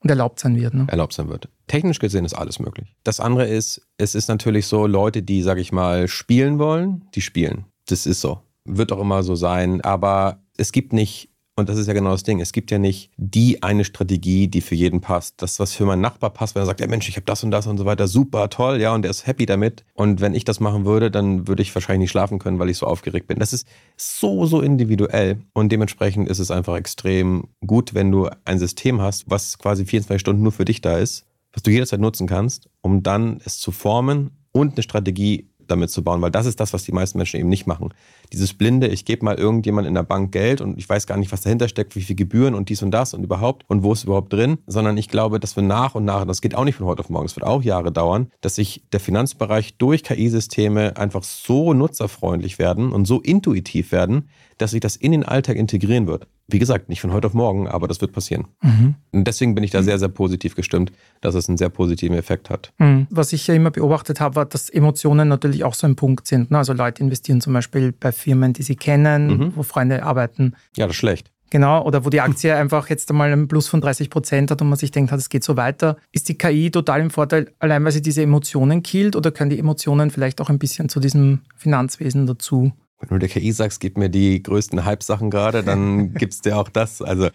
Und 0.00 0.10
erlaubt 0.10 0.38
sein 0.38 0.54
wird. 0.56 0.74
Ne? 0.74 0.86
Erlaubt 0.88 1.14
sein 1.14 1.28
wird. 1.30 1.48
Technisch 1.66 1.98
gesehen 1.98 2.26
ist 2.26 2.34
alles 2.34 2.58
möglich. 2.58 2.94
Das 3.04 3.20
andere 3.20 3.46
ist, 3.46 3.80
es 3.96 4.14
ist 4.14 4.28
natürlich 4.28 4.66
so, 4.66 4.86
Leute, 4.86 5.22
die, 5.22 5.40
sage 5.42 5.62
ich 5.62 5.72
mal, 5.72 6.08
spielen 6.08 6.58
wollen, 6.58 7.06
die 7.14 7.22
spielen. 7.22 7.64
Das 7.86 8.04
ist 8.04 8.20
so. 8.20 8.42
Wird 8.64 8.92
auch 8.92 9.00
immer 9.00 9.22
so 9.22 9.34
sein, 9.34 9.80
aber 9.80 10.42
es 10.56 10.72
gibt 10.72 10.92
nicht 10.92 11.30
und 11.56 11.68
das 11.68 11.78
ist 11.78 11.86
ja 11.86 11.92
genau 11.92 12.10
das 12.10 12.24
Ding. 12.24 12.40
Es 12.40 12.52
gibt 12.52 12.72
ja 12.72 12.78
nicht 12.78 13.12
die 13.16 13.62
eine 13.62 13.84
Strategie, 13.84 14.48
die 14.48 14.60
für 14.60 14.74
jeden 14.74 15.00
passt. 15.00 15.40
Das, 15.40 15.60
was 15.60 15.72
für 15.72 15.84
meinen 15.84 16.00
Nachbar 16.00 16.30
passt, 16.30 16.54
wenn 16.54 16.62
er 16.62 16.66
sagt, 16.66 16.80
ja 16.80 16.88
Mensch, 16.88 17.08
ich 17.08 17.14
habe 17.14 17.26
das 17.26 17.44
und 17.44 17.52
das 17.52 17.68
und 17.68 17.78
so 17.78 17.84
weiter, 17.84 18.08
super, 18.08 18.50
toll, 18.50 18.80
ja, 18.80 18.92
und 18.92 19.02
der 19.02 19.12
ist 19.12 19.26
happy 19.26 19.46
damit. 19.46 19.84
Und 19.94 20.20
wenn 20.20 20.34
ich 20.34 20.44
das 20.44 20.58
machen 20.58 20.84
würde, 20.84 21.12
dann 21.12 21.46
würde 21.46 21.62
ich 21.62 21.72
wahrscheinlich 21.72 22.06
nicht 22.06 22.10
schlafen 22.10 22.40
können, 22.40 22.58
weil 22.58 22.70
ich 22.70 22.78
so 22.78 22.86
aufgeregt 22.86 23.28
bin. 23.28 23.38
Das 23.38 23.52
ist 23.52 23.68
so, 23.96 24.46
so 24.46 24.60
individuell. 24.62 25.42
Und 25.52 25.70
dementsprechend 25.70 26.28
ist 26.28 26.40
es 26.40 26.50
einfach 26.50 26.76
extrem 26.76 27.48
gut, 27.64 27.94
wenn 27.94 28.10
du 28.10 28.28
ein 28.44 28.58
System 28.58 29.00
hast, 29.00 29.30
was 29.30 29.58
quasi 29.58 29.84
24 29.84 30.20
Stunden 30.20 30.42
nur 30.42 30.52
für 30.52 30.64
dich 30.64 30.80
da 30.80 30.98
ist, 30.98 31.24
was 31.52 31.62
du 31.62 31.70
jederzeit 31.70 32.00
nutzen 32.00 32.26
kannst, 32.26 32.68
um 32.80 33.04
dann 33.04 33.40
es 33.44 33.58
zu 33.58 33.70
formen 33.70 34.32
und 34.50 34.72
eine 34.72 34.82
Strategie 34.82 35.50
damit 35.66 35.90
zu 35.90 36.02
bauen, 36.02 36.22
weil 36.22 36.30
das 36.30 36.46
ist 36.46 36.60
das, 36.60 36.72
was 36.72 36.84
die 36.84 36.92
meisten 36.92 37.18
Menschen 37.18 37.40
eben 37.40 37.48
nicht 37.48 37.66
machen. 37.66 37.92
Dieses 38.32 38.54
blinde, 38.54 38.88
ich 38.88 39.04
gebe 39.04 39.24
mal 39.24 39.36
irgendjemand 39.36 39.86
in 39.86 39.94
der 39.94 40.02
Bank 40.02 40.32
Geld 40.32 40.60
und 40.60 40.78
ich 40.78 40.88
weiß 40.88 41.06
gar 41.06 41.16
nicht, 41.16 41.32
was 41.32 41.42
dahinter 41.42 41.68
steckt, 41.68 41.96
wie 41.96 42.02
viel 42.02 42.16
Gebühren 42.16 42.54
und 42.54 42.68
dies 42.68 42.82
und 42.82 42.90
das 42.90 43.14
und 43.14 43.22
überhaupt 43.22 43.64
und 43.68 43.82
wo 43.82 43.92
ist 43.92 44.04
überhaupt 44.04 44.32
drin, 44.32 44.58
sondern 44.66 44.96
ich 44.96 45.08
glaube, 45.08 45.40
dass 45.40 45.56
wir 45.56 45.62
nach 45.62 45.94
und 45.94 46.04
nach, 46.04 46.24
das 46.26 46.40
geht 46.40 46.54
auch 46.54 46.64
nicht 46.64 46.76
von 46.76 46.86
heute 46.86 47.00
auf 47.00 47.10
morgen, 47.10 47.26
es 47.26 47.36
wird 47.36 47.46
auch 47.46 47.62
Jahre 47.62 47.92
dauern, 47.92 48.30
dass 48.40 48.56
sich 48.56 48.82
der 48.92 49.00
Finanzbereich 49.00 49.76
durch 49.76 50.02
KI-Systeme 50.02 50.96
einfach 50.96 51.22
so 51.22 51.74
nutzerfreundlich 51.74 52.58
werden 52.58 52.92
und 52.92 53.06
so 53.06 53.20
intuitiv 53.20 53.92
werden, 53.92 54.28
dass 54.58 54.72
sich 54.72 54.80
das 54.80 54.96
in 54.96 55.12
den 55.12 55.24
Alltag 55.24 55.56
integrieren 55.56 56.06
wird. 56.06 56.26
Wie 56.46 56.58
gesagt, 56.58 56.88
nicht 56.88 57.00
von 57.00 57.12
heute 57.12 57.26
auf 57.26 57.34
morgen, 57.34 57.68
aber 57.68 57.88
das 57.88 58.00
wird 58.00 58.12
passieren. 58.12 58.46
Mhm. 58.62 58.94
Und 59.12 59.26
deswegen 59.26 59.54
bin 59.54 59.64
ich 59.64 59.70
da 59.70 59.82
sehr, 59.82 59.98
sehr 59.98 60.08
positiv 60.08 60.54
gestimmt, 60.54 60.92
dass 61.20 61.34
es 61.34 61.48
einen 61.48 61.56
sehr 61.56 61.70
positiven 61.70 62.16
Effekt 62.16 62.50
hat. 62.50 62.72
Mhm. 62.78 63.06
Was 63.10 63.32
ich 63.32 63.46
ja 63.46 63.54
immer 63.54 63.70
beobachtet 63.70 64.20
habe, 64.20 64.36
war, 64.36 64.44
dass 64.44 64.68
Emotionen 64.68 65.28
natürlich 65.28 65.64
auch 65.64 65.74
so 65.74 65.86
ein 65.86 65.96
Punkt 65.96 66.26
sind. 66.26 66.50
Ne? 66.50 66.58
Also 66.58 66.72
Leute 66.72 67.02
investieren 67.02 67.40
zum 67.40 67.52
Beispiel 67.52 67.92
bei 67.92 68.12
Firmen, 68.12 68.52
die 68.52 68.62
sie 68.62 68.76
kennen, 68.76 69.38
mhm. 69.38 69.52
wo 69.56 69.62
Freunde 69.62 70.02
arbeiten. 70.02 70.54
Ja, 70.76 70.86
das 70.86 70.94
ist 70.94 71.00
schlecht. 71.00 71.30
Genau, 71.54 71.84
oder 71.84 72.04
wo 72.04 72.10
die 72.10 72.20
Aktie 72.20 72.54
einfach 72.54 72.90
jetzt 72.90 73.10
einmal 73.10 73.32
einen 73.32 73.46
Plus 73.46 73.68
von 73.68 73.80
30 73.80 74.10
Prozent 74.10 74.50
hat 74.50 74.60
und 74.60 74.68
man 74.68 74.76
sich 74.76 74.90
denkt, 74.90 75.12
es 75.12 75.28
geht 75.28 75.44
so 75.44 75.56
weiter. 75.56 75.96
Ist 76.10 76.28
die 76.28 76.36
KI 76.36 76.70
total 76.70 77.00
im 77.00 77.10
Vorteil, 77.10 77.52
allein 77.60 77.84
weil 77.84 77.92
sie 77.92 78.02
diese 78.02 78.22
Emotionen 78.22 78.82
killt 78.82 79.14
oder 79.14 79.30
können 79.30 79.50
die 79.50 79.58
Emotionen 79.60 80.10
vielleicht 80.10 80.40
auch 80.40 80.50
ein 80.50 80.58
bisschen 80.58 80.88
zu 80.88 80.98
diesem 80.98 81.42
Finanzwesen 81.56 82.26
dazu? 82.26 82.72
Wenn 83.08 83.20
du 83.20 83.26
der 83.26 83.28
KI 83.28 83.52
sagst, 83.52 83.80
gib 83.80 83.98
mir 83.98 84.08
die 84.08 84.42
größten 84.42 84.84
Hype-Sachen 84.84 85.30
gerade, 85.30 85.62
dann 85.62 86.14
gibt 86.14 86.34
es 86.34 86.40
dir 86.40 86.58
auch 86.58 86.68
das. 86.68 87.02
Also 87.02 87.28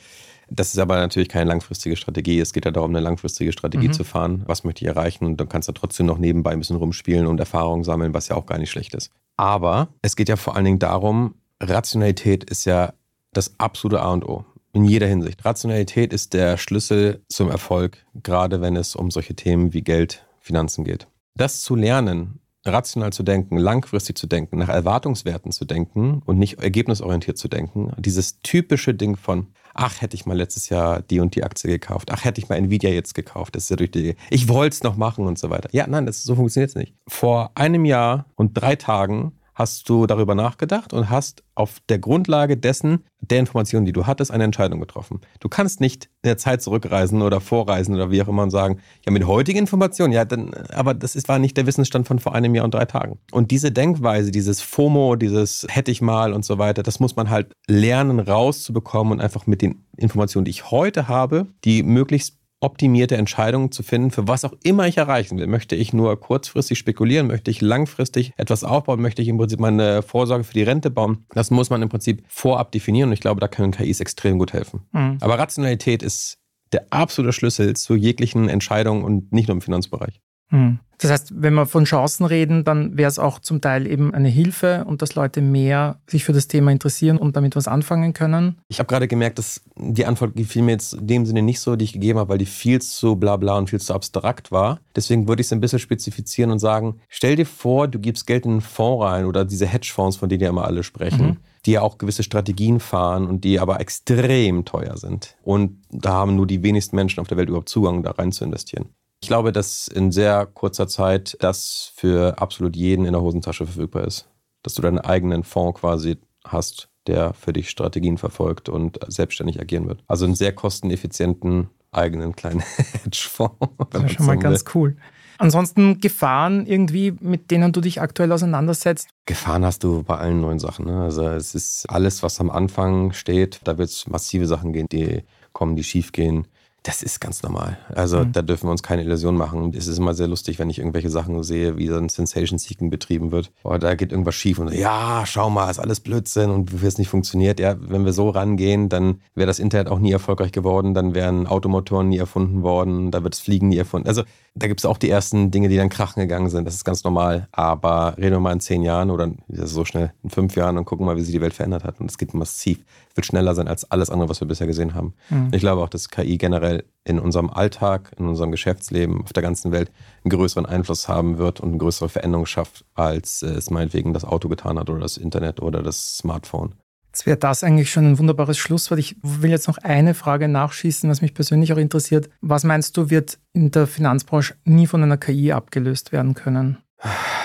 das 0.49 0.73
ist 0.73 0.79
aber 0.79 0.95
natürlich 0.97 1.29
keine 1.29 1.49
langfristige 1.49 1.95
Strategie. 1.95 2.39
Es 2.39 2.53
geht 2.53 2.65
ja 2.65 2.71
darum, 2.71 2.91
eine 2.91 2.99
langfristige 2.99 3.51
Strategie 3.51 3.89
mhm. 3.89 3.93
zu 3.93 4.03
fahren. 4.03 4.43
Was 4.47 4.63
möchte 4.63 4.84
ich 4.84 4.88
erreichen? 4.88 5.25
Und 5.25 5.38
dann 5.38 5.49
kannst 5.49 5.67
du 5.67 5.73
trotzdem 5.73 6.05
noch 6.05 6.17
nebenbei 6.17 6.51
ein 6.51 6.60
bisschen 6.60 6.75
rumspielen 6.75 7.27
und 7.27 7.39
Erfahrungen 7.39 7.84
sammeln, 7.84 8.13
was 8.13 8.27
ja 8.27 8.36
auch 8.36 8.45
gar 8.45 8.58
nicht 8.58 8.71
schlecht 8.71 8.95
ist. 8.95 9.12
Aber 9.38 9.89
es 10.01 10.15
geht 10.15 10.29
ja 10.29 10.36
vor 10.36 10.55
allen 10.55 10.65
Dingen 10.65 10.79
darum, 10.79 11.36
Rationalität 11.62 12.43
ist 12.43 12.65
ja 12.65 12.93
das 13.34 13.60
absolute 13.60 14.01
A 14.01 14.12
und 14.12 14.27
O. 14.27 14.45
In 14.71 14.86
jeder 14.86 15.08
Hinsicht. 15.08 15.43
Rationalität 15.45 16.13
ist 16.13 16.34
der 16.34 16.58
Schlüssel 16.58 17.23
zum 17.27 17.49
Erfolg, 17.49 18.05
gerade 18.21 18.62
wenn 18.62 18.75
es 18.75 18.95
um 18.95 19.10
solche 19.10 19.36
Themen 19.36 19.73
wie 19.73 19.82
Geld, 19.82 20.25
Finanzen 20.39 20.84
geht. 20.84 21.08
Das 21.36 21.62
zu 21.62 21.75
lernen 21.75 22.39
rational 22.69 23.12
zu 23.12 23.23
denken, 23.23 23.58
langfristig 23.58 24.17
zu 24.17 24.27
denken, 24.27 24.58
nach 24.58 24.69
Erwartungswerten 24.69 25.51
zu 25.51 25.65
denken 25.65 26.21
und 26.25 26.38
nicht 26.38 26.62
ergebnisorientiert 26.62 27.38
zu 27.38 27.47
denken. 27.47 27.91
Dieses 27.97 28.41
typische 28.41 28.93
Ding 28.93 29.15
von, 29.15 29.47
ach, 29.73 30.01
hätte 30.01 30.15
ich 30.15 30.25
mal 30.25 30.38
letztes 30.38 30.69
Jahr 30.69 31.01
die 31.01 31.19
und 31.19 31.36
die 31.36 31.43
Aktie 31.43 31.69
gekauft, 31.69 32.10
ach, 32.12 32.23
hätte 32.25 32.39
ich 32.39 32.49
mal 32.49 32.55
Nvidia 32.55 32.89
jetzt 32.89 33.13
gekauft, 33.13 33.55
das 33.55 33.63
ist 33.63 33.69
ja 33.69 33.75
durch 33.75 33.91
die, 33.91 34.15
ich 34.29 34.47
wollte 34.47 34.73
es 34.73 34.84
noch 34.84 34.97
machen 34.97 35.25
und 35.25 35.39
so 35.39 35.49
weiter. 35.49 35.69
Ja, 35.71 35.88
nein, 35.88 36.05
das, 36.05 36.23
so 36.23 36.36
funktioniert 36.36 36.69
es 36.69 36.75
nicht. 36.75 36.95
Vor 37.08 37.51
einem 37.55 37.86
Jahr 37.86 38.25
und 38.36 38.53
drei 38.53 38.75
Tagen 38.75 39.34
hast 39.60 39.89
du 39.89 40.08
darüber 40.08 40.36
nachgedacht 40.36 40.93
und 40.93 41.10
hast 41.10 41.43
auf 41.54 41.82
der 41.89 42.00
Grundlage 42.00 42.56
dessen, 42.56 43.04
der 43.19 43.39
Informationen, 43.39 43.86
die 43.86 43.91
du 43.91 44.08
hattest, 44.08 44.32
eine 44.32 44.45
Entscheidung 44.45 44.80
getroffen. 44.80 45.19
Du 45.41 45.50
kannst 45.50 45.82
nicht 45.82 46.06
in 46.22 46.30
der 46.30 46.38
Zeit 46.38 46.62
zurückreisen 46.62 47.22
oder 47.22 47.41
vorreisen 47.41 47.93
oder 47.93 48.10
wie 48.10 48.22
auch 48.22 48.30
immer 48.30 48.43
und 48.43 48.52
sagen, 48.52 48.80
ja, 49.06 49.12
mit 49.12 49.28
heutigen 49.28 49.60
Informationen, 49.60 50.13
ja, 50.13 50.24
dann, 50.24 50.54
aber 50.74 50.93
das 50.93 51.17
ist, 51.17 51.28
war 51.28 51.39
nicht 51.39 51.58
der 51.58 51.67
Wissensstand 51.67 52.08
von 52.08 52.19
vor 52.19 52.34
einem 52.34 52.56
Jahr 52.56 52.63
und 52.63 52.74
drei 52.74 52.86
Tagen. 52.86 53.19
Und 53.34 53.52
diese 53.52 53.74
Denkweise, 53.74 54.32
dieses 54.32 54.62
FOMO, 54.62 55.17
dieses 55.17 55.67
hätte 55.69 55.91
ich 55.91 56.02
mal 56.02 56.32
und 56.32 56.45
so 56.45 56.58
weiter, 56.58 56.82
das 56.82 57.02
muss 57.02 57.17
man 57.17 57.30
halt 57.30 57.52
lernen 57.67 58.22
rauszubekommen 58.22 59.12
und 59.12 59.19
einfach 59.19 59.45
mit 59.45 59.62
den 59.62 59.84
Informationen, 59.98 60.45
die 60.45 60.52
ich 60.52 60.72
heute 60.72 61.10
habe, 61.10 61.48
die 61.65 61.84
möglichst 61.84 62.38
optimierte 62.62 63.15
Entscheidungen 63.15 63.72
zu 63.72 63.84
finden, 63.84 64.12
für 64.12 64.28
was 64.28 64.43
auch 64.43 64.54
immer 64.63 64.88
ich 64.88 64.98
erreichen 64.98 65.38
will. 65.38 65.48
Möchte 65.48 65.76
ich 65.76 65.93
nur 65.93 66.19
kurzfristig 66.19 66.78
spekulieren? 66.78 67.28
Möchte 67.28 67.52
ich 67.52 67.62
langfristig 67.62 68.34
etwas 68.38 68.63
aufbauen? 68.63 69.02
Möchte 69.02 69.22
ich 69.22 69.28
im 69.28 69.38
Prinzip 69.38 69.60
meine 69.60 70.02
Vorsorge 70.02 70.43
für 70.43 70.54
die 70.54 70.63
Rente 70.63 70.89
bauen? 70.89 71.26
Das 71.30 71.52
muss 71.52 71.69
man 71.69 71.82
im 71.82 71.89
Prinzip 71.89 72.24
vorab 72.28 72.72
definieren 72.72 73.10
und 73.10 73.13
ich 73.13 73.22
glaube, 73.22 73.39
da 73.39 73.48
können 73.48 73.72
KIs 73.72 74.02
extrem 74.02 74.39
gut 74.39 74.54
helfen. 74.54 74.82
Mhm. 74.91 75.17
Aber 75.22 75.39
Rationalität 75.39 76.04
ist 76.04 76.38
der 76.72 76.86
absolute 76.89 77.34
Schlüssel 77.34 77.76
zu 77.76 77.95
jeglichen 77.95 78.50
Entscheidungen 78.50 79.04
und 79.04 79.32
nicht 79.32 79.48
nur 79.48 79.56
im 79.56 79.62
Finanzbereich. 79.62 80.22
Mhm. 80.49 80.79
Das 81.01 81.12
heißt, 81.12 81.41
wenn 81.41 81.53
wir 81.53 81.65
von 81.65 81.85
Chancen 81.85 82.25
reden, 82.25 82.65
dann 82.65 82.97
wäre 82.97 83.07
es 83.07 83.19
auch 83.19 83.39
zum 83.39 83.62
Teil 83.62 83.88
eben 83.88 84.13
eine 84.13 84.27
Hilfe 84.27 84.83
und 84.85 85.01
dass 85.01 85.15
Leute 85.15 85.41
mehr 85.41 85.97
sich 86.07 86.25
für 86.25 86.33
das 86.33 86.49
Thema 86.49 86.71
interessieren 86.71 87.17
und 87.17 87.38
damit 87.38 87.55
was 87.55 87.69
anfangen 87.69 88.12
können. 88.12 88.57
Ich 88.67 88.79
habe 88.79 88.88
gerade 88.88 89.07
gemerkt, 89.07 89.39
dass 89.39 89.62
die 89.77 90.05
Antwort 90.05 90.35
gefiel 90.35 90.62
mir 90.62 90.71
jetzt 90.71 90.93
in 90.95 91.07
dem 91.07 91.25
Sinne 91.25 91.41
nicht 91.41 91.62
so, 91.62 91.77
die 91.77 91.85
ich 91.85 91.93
gegeben 91.93 92.19
habe, 92.19 92.31
weil 92.31 92.38
die 92.38 92.45
viel 92.45 92.81
zu 92.81 93.15
bla 93.15 93.38
bla 93.38 93.57
und 93.57 93.69
viel 93.69 93.79
zu 93.79 93.93
abstrakt 93.93 94.51
war. 94.51 94.81
Deswegen 94.93 95.29
würde 95.29 95.39
ich 95.39 95.47
es 95.47 95.53
ein 95.53 95.62
bisschen 95.62 95.79
spezifizieren 95.79 96.51
und 96.51 96.59
sagen, 96.59 96.99
stell 97.07 97.38
dir 97.38 97.45
vor, 97.45 97.88
du 97.88 97.99
gibst 97.99 98.27
Geld 98.27 98.43
in 98.43 98.51
einen 98.51 98.62
Fonds 98.62 99.05
rein 99.05 99.25
oder 99.25 99.45
diese 99.45 99.67
Hedgefonds, 99.67 100.17
von 100.17 100.27
denen 100.27 100.43
ja 100.43 100.49
immer 100.49 100.65
alle 100.65 100.83
sprechen. 100.83 101.25
Mhm 101.25 101.38
die 101.65 101.71
ja 101.73 101.81
auch 101.81 101.97
gewisse 101.97 102.23
Strategien 102.23 102.79
fahren 102.79 103.27
und 103.27 103.43
die 103.43 103.59
aber 103.59 103.81
extrem 103.81 104.63
teuer 104.63 104.95
sind. 104.95 105.35
Und 105.43 105.81
da 105.91 106.13
haben 106.13 106.38
nur 106.38 106.47
die 106.47 106.63
wenigsten 106.63 106.95
Menschen 106.95 107.19
auf 107.19 107.27
der 107.27 107.38
Welt 107.38 107.49
überhaupt 107.49 107.67
Zugang, 107.67 108.01
da 108.01 108.12
rein 108.12 108.31
zu 108.31 108.45
investieren. 108.45 108.89
Ich 109.21 109.27
glaube, 109.27 109.51
dass 109.51 109.88
in 109.88 110.12
sehr 110.12 110.45
kurzer 110.45 110.88
Zeit 110.88 111.36
das 111.39 111.91
für 111.95 112.39
absolut 112.39 112.75
jeden 112.75 113.05
in 113.05 113.13
der 113.13 113.21
Hosentasche 113.21 113.65
verfügbar 113.65 114.05
ist. 114.05 114.29
Dass 114.63 114.73
du 114.73 114.82
deinen 114.82 114.99
eigenen 114.99 115.43
Fonds 115.43 115.79
quasi 115.79 116.17
hast, 116.45 116.89
der 117.08 117.34
für 117.34 117.53
dich 117.53 117.69
Strategien 117.69 118.17
verfolgt 118.17 118.69
und 118.69 118.99
selbstständig 119.08 119.60
agieren 119.60 119.88
wird. 119.88 120.03
Also 120.08 120.25
einen 120.25 120.36
sehr 120.36 120.53
kosteneffizienten 120.53 121.69
eigenen 121.91 122.36
kleinen 122.36 122.60
Hedgefonds. 123.03 123.58
Das 123.89 124.03
ist 124.03 124.13
schon 124.13 124.25
mal 124.25 124.38
ganz 124.38 124.63
cool. 124.73 124.95
Ansonsten 125.38 126.01
Gefahren 126.01 126.65
irgendwie, 126.65 127.13
mit 127.21 127.49
denen 127.49 127.71
du 127.71 127.79
dich 127.79 128.01
aktuell 128.01 128.32
auseinandersetzt? 128.34 129.08
Gefahren 129.25 129.63
hast 129.63 129.84
du 129.86 130.03
bei 130.03 130.17
allen 130.17 130.41
neuen 130.41 130.60
Sachen. 130.60 130.86
Ne? 130.86 131.01
Also 131.01 131.27
es 131.29 131.55
ist 131.55 131.89
alles, 131.89 132.23
was 132.23 132.41
am 132.41 132.49
Anfang 132.49 133.13
steht. 133.13 133.62
Da 133.63 133.77
wird 133.77 133.89
es 133.89 134.05
massive 134.08 134.47
Sachen 134.47 134.73
gehen, 134.73 134.88
die 134.91 135.23
kommen, 135.53 135.77
die 135.77 135.84
schief 135.86 136.12
gehen. 136.12 136.45
Das 136.83 137.03
ist 137.03 137.19
ganz 137.19 137.43
normal. 137.43 137.77
Also 137.93 138.19
mhm. 138.19 138.31
da 138.31 138.41
dürfen 138.41 138.67
wir 138.67 138.71
uns 138.71 138.83
keine 138.83 139.03
Illusion 139.03 139.35
machen. 139.35 139.73
Es 139.75 139.87
ist 139.87 139.97
immer 139.97 140.13
sehr 140.13 140.27
lustig, 140.27 140.59
wenn 140.59 140.69
ich 140.69 140.79
irgendwelche 140.79 141.09
Sachen 141.09 141.41
sehe, 141.43 141.77
wie 141.77 141.87
so 141.87 141.97
ein 141.97 142.07
Sensation-Seeking 142.09 142.89
betrieben 142.89 143.31
wird. 143.31 143.51
Oder 143.63 143.75
oh, 143.75 143.77
da 143.77 143.95
geht 143.95 144.11
irgendwas 144.11 144.35
schief 144.35 144.59
und 144.59 144.69
so, 144.69 144.75
ja, 144.75 145.23
schau 145.25 145.49
mal, 145.49 145.69
ist 145.69 145.79
alles 145.79 145.99
Blödsinn 145.99 146.49
und 146.49 146.81
wie 146.81 146.85
es 146.85 146.97
nicht 146.97 147.09
funktioniert. 147.09 147.59
Ja, 147.59 147.75
wenn 147.79 148.05
wir 148.05 148.13
so 148.13 148.29
rangehen, 148.29 148.87
dann 148.87 149.21
wäre 149.35 149.47
das 149.47 149.59
Internet 149.59 149.89
auch 149.89 149.99
nie 149.99 150.11
erfolgreich 150.11 150.51
geworden, 150.51 150.93
dann 150.93 151.13
wären 151.13 151.47
Automotoren 151.47 152.09
nie 152.09 152.17
erfunden 152.17 152.63
worden, 152.63 153.11
da 153.11 153.23
wird 153.23 153.33
das 153.33 153.41
Fliegen 153.41 153.67
nie 153.67 153.77
erfunden. 153.77 154.07
Also 154.07 154.23
da 154.55 154.67
gibt 154.67 154.79
es 154.79 154.85
auch 154.85 154.97
die 154.97 155.09
ersten 155.09 155.51
Dinge, 155.51 155.69
die 155.69 155.77
dann 155.77 155.89
krachen 155.89 156.21
gegangen 156.21 156.49
sind. 156.49 156.65
Das 156.65 156.75
ist 156.75 156.83
ganz 156.83 157.03
normal. 157.03 157.47
Aber 157.51 158.15
reden 158.17 158.31
wir 158.31 158.39
mal 158.39 158.53
in 158.53 158.59
zehn 158.59 158.83
Jahren 158.83 159.09
oder 159.09 159.31
so 159.47 159.85
schnell 159.85 160.11
in 160.23 160.29
fünf 160.29 160.55
Jahren 160.55 160.77
und 160.77 160.85
gucken 160.85 161.05
mal, 161.05 161.15
wie 161.15 161.21
sich 161.21 161.33
die 161.33 161.41
Welt 161.41 161.53
verändert 161.53 161.83
hat. 161.83 161.99
Und 161.99 162.09
es 162.09 162.17
geht 162.17 162.33
massiv, 162.33 162.79
wird 163.15 163.25
schneller 163.25 163.55
sein 163.55 163.67
als 163.67 163.89
alles 163.89 164.09
andere, 164.09 164.29
was 164.29 164.41
wir 164.41 164.47
bisher 164.47 164.67
gesehen 164.67 164.93
haben. 164.95 165.13
Mhm. 165.29 165.49
Ich 165.53 165.59
glaube 165.59 165.81
auch, 165.81 165.89
dass 165.89 166.09
KI 166.09 166.37
generell 166.69 166.84
in 167.05 167.19
unserem 167.19 167.49
Alltag, 167.49 168.12
in 168.17 168.27
unserem 168.27 168.51
Geschäftsleben 168.51 169.23
auf 169.23 169.34
der 169.34 169.41
ganzen 169.41 169.71
Welt 169.71 169.91
einen 170.23 170.29
größeren 170.29 170.65
Einfluss 170.65 171.08
haben 171.08 171.38
wird 171.38 171.60
und 171.60 171.69
eine 171.69 171.77
größere 171.77 172.10
Veränderung 172.10 172.45
schafft, 172.45 172.86
als 172.93 173.41
es 173.41 173.71
meinetwegen 173.71 174.13
das 174.13 174.25
Auto 174.25 174.47
getan 174.47 174.77
hat 174.77 174.89
oder 174.89 174.99
das 174.99 175.17
Internet 175.17 175.60
oder 175.60 175.82
das 175.82 176.17
Smartphone. 176.17 176.75
Jetzt 177.08 177.25
wäre 177.25 177.38
das 177.38 177.63
eigentlich 177.63 177.89
schon 177.89 178.05
ein 178.05 178.19
wunderbares 178.19 178.60
Schlusswort. 178.60 178.99
Ich 178.99 179.15
will 179.23 179.49
jetzt 179.49 179.67
noch 179.67 179.79
eine 179.79 180.13
Frage 180.13 180.47
nachschießen, 180.47 181.10
was 181.10 181.23
mich 181.23 181.34
persönlich 181.34 181.73
auch 181.73 181.77
interessiert. 181.77 182.29
Was 182.41 182.63
meinst 182.63 182.95
du, 182.95 183.10
wird 183.10 183.39
in 183.53 183.71
der 183.71 183.88
Finanzbranche 183.88 184.53
nie 184.63 184.86
von 184.86 185.01
einer 185.01 185.17
KI 185.17 185.51
abgelöst 185.51 186.12
werden 186.12 186.36
können? 186.36 186.77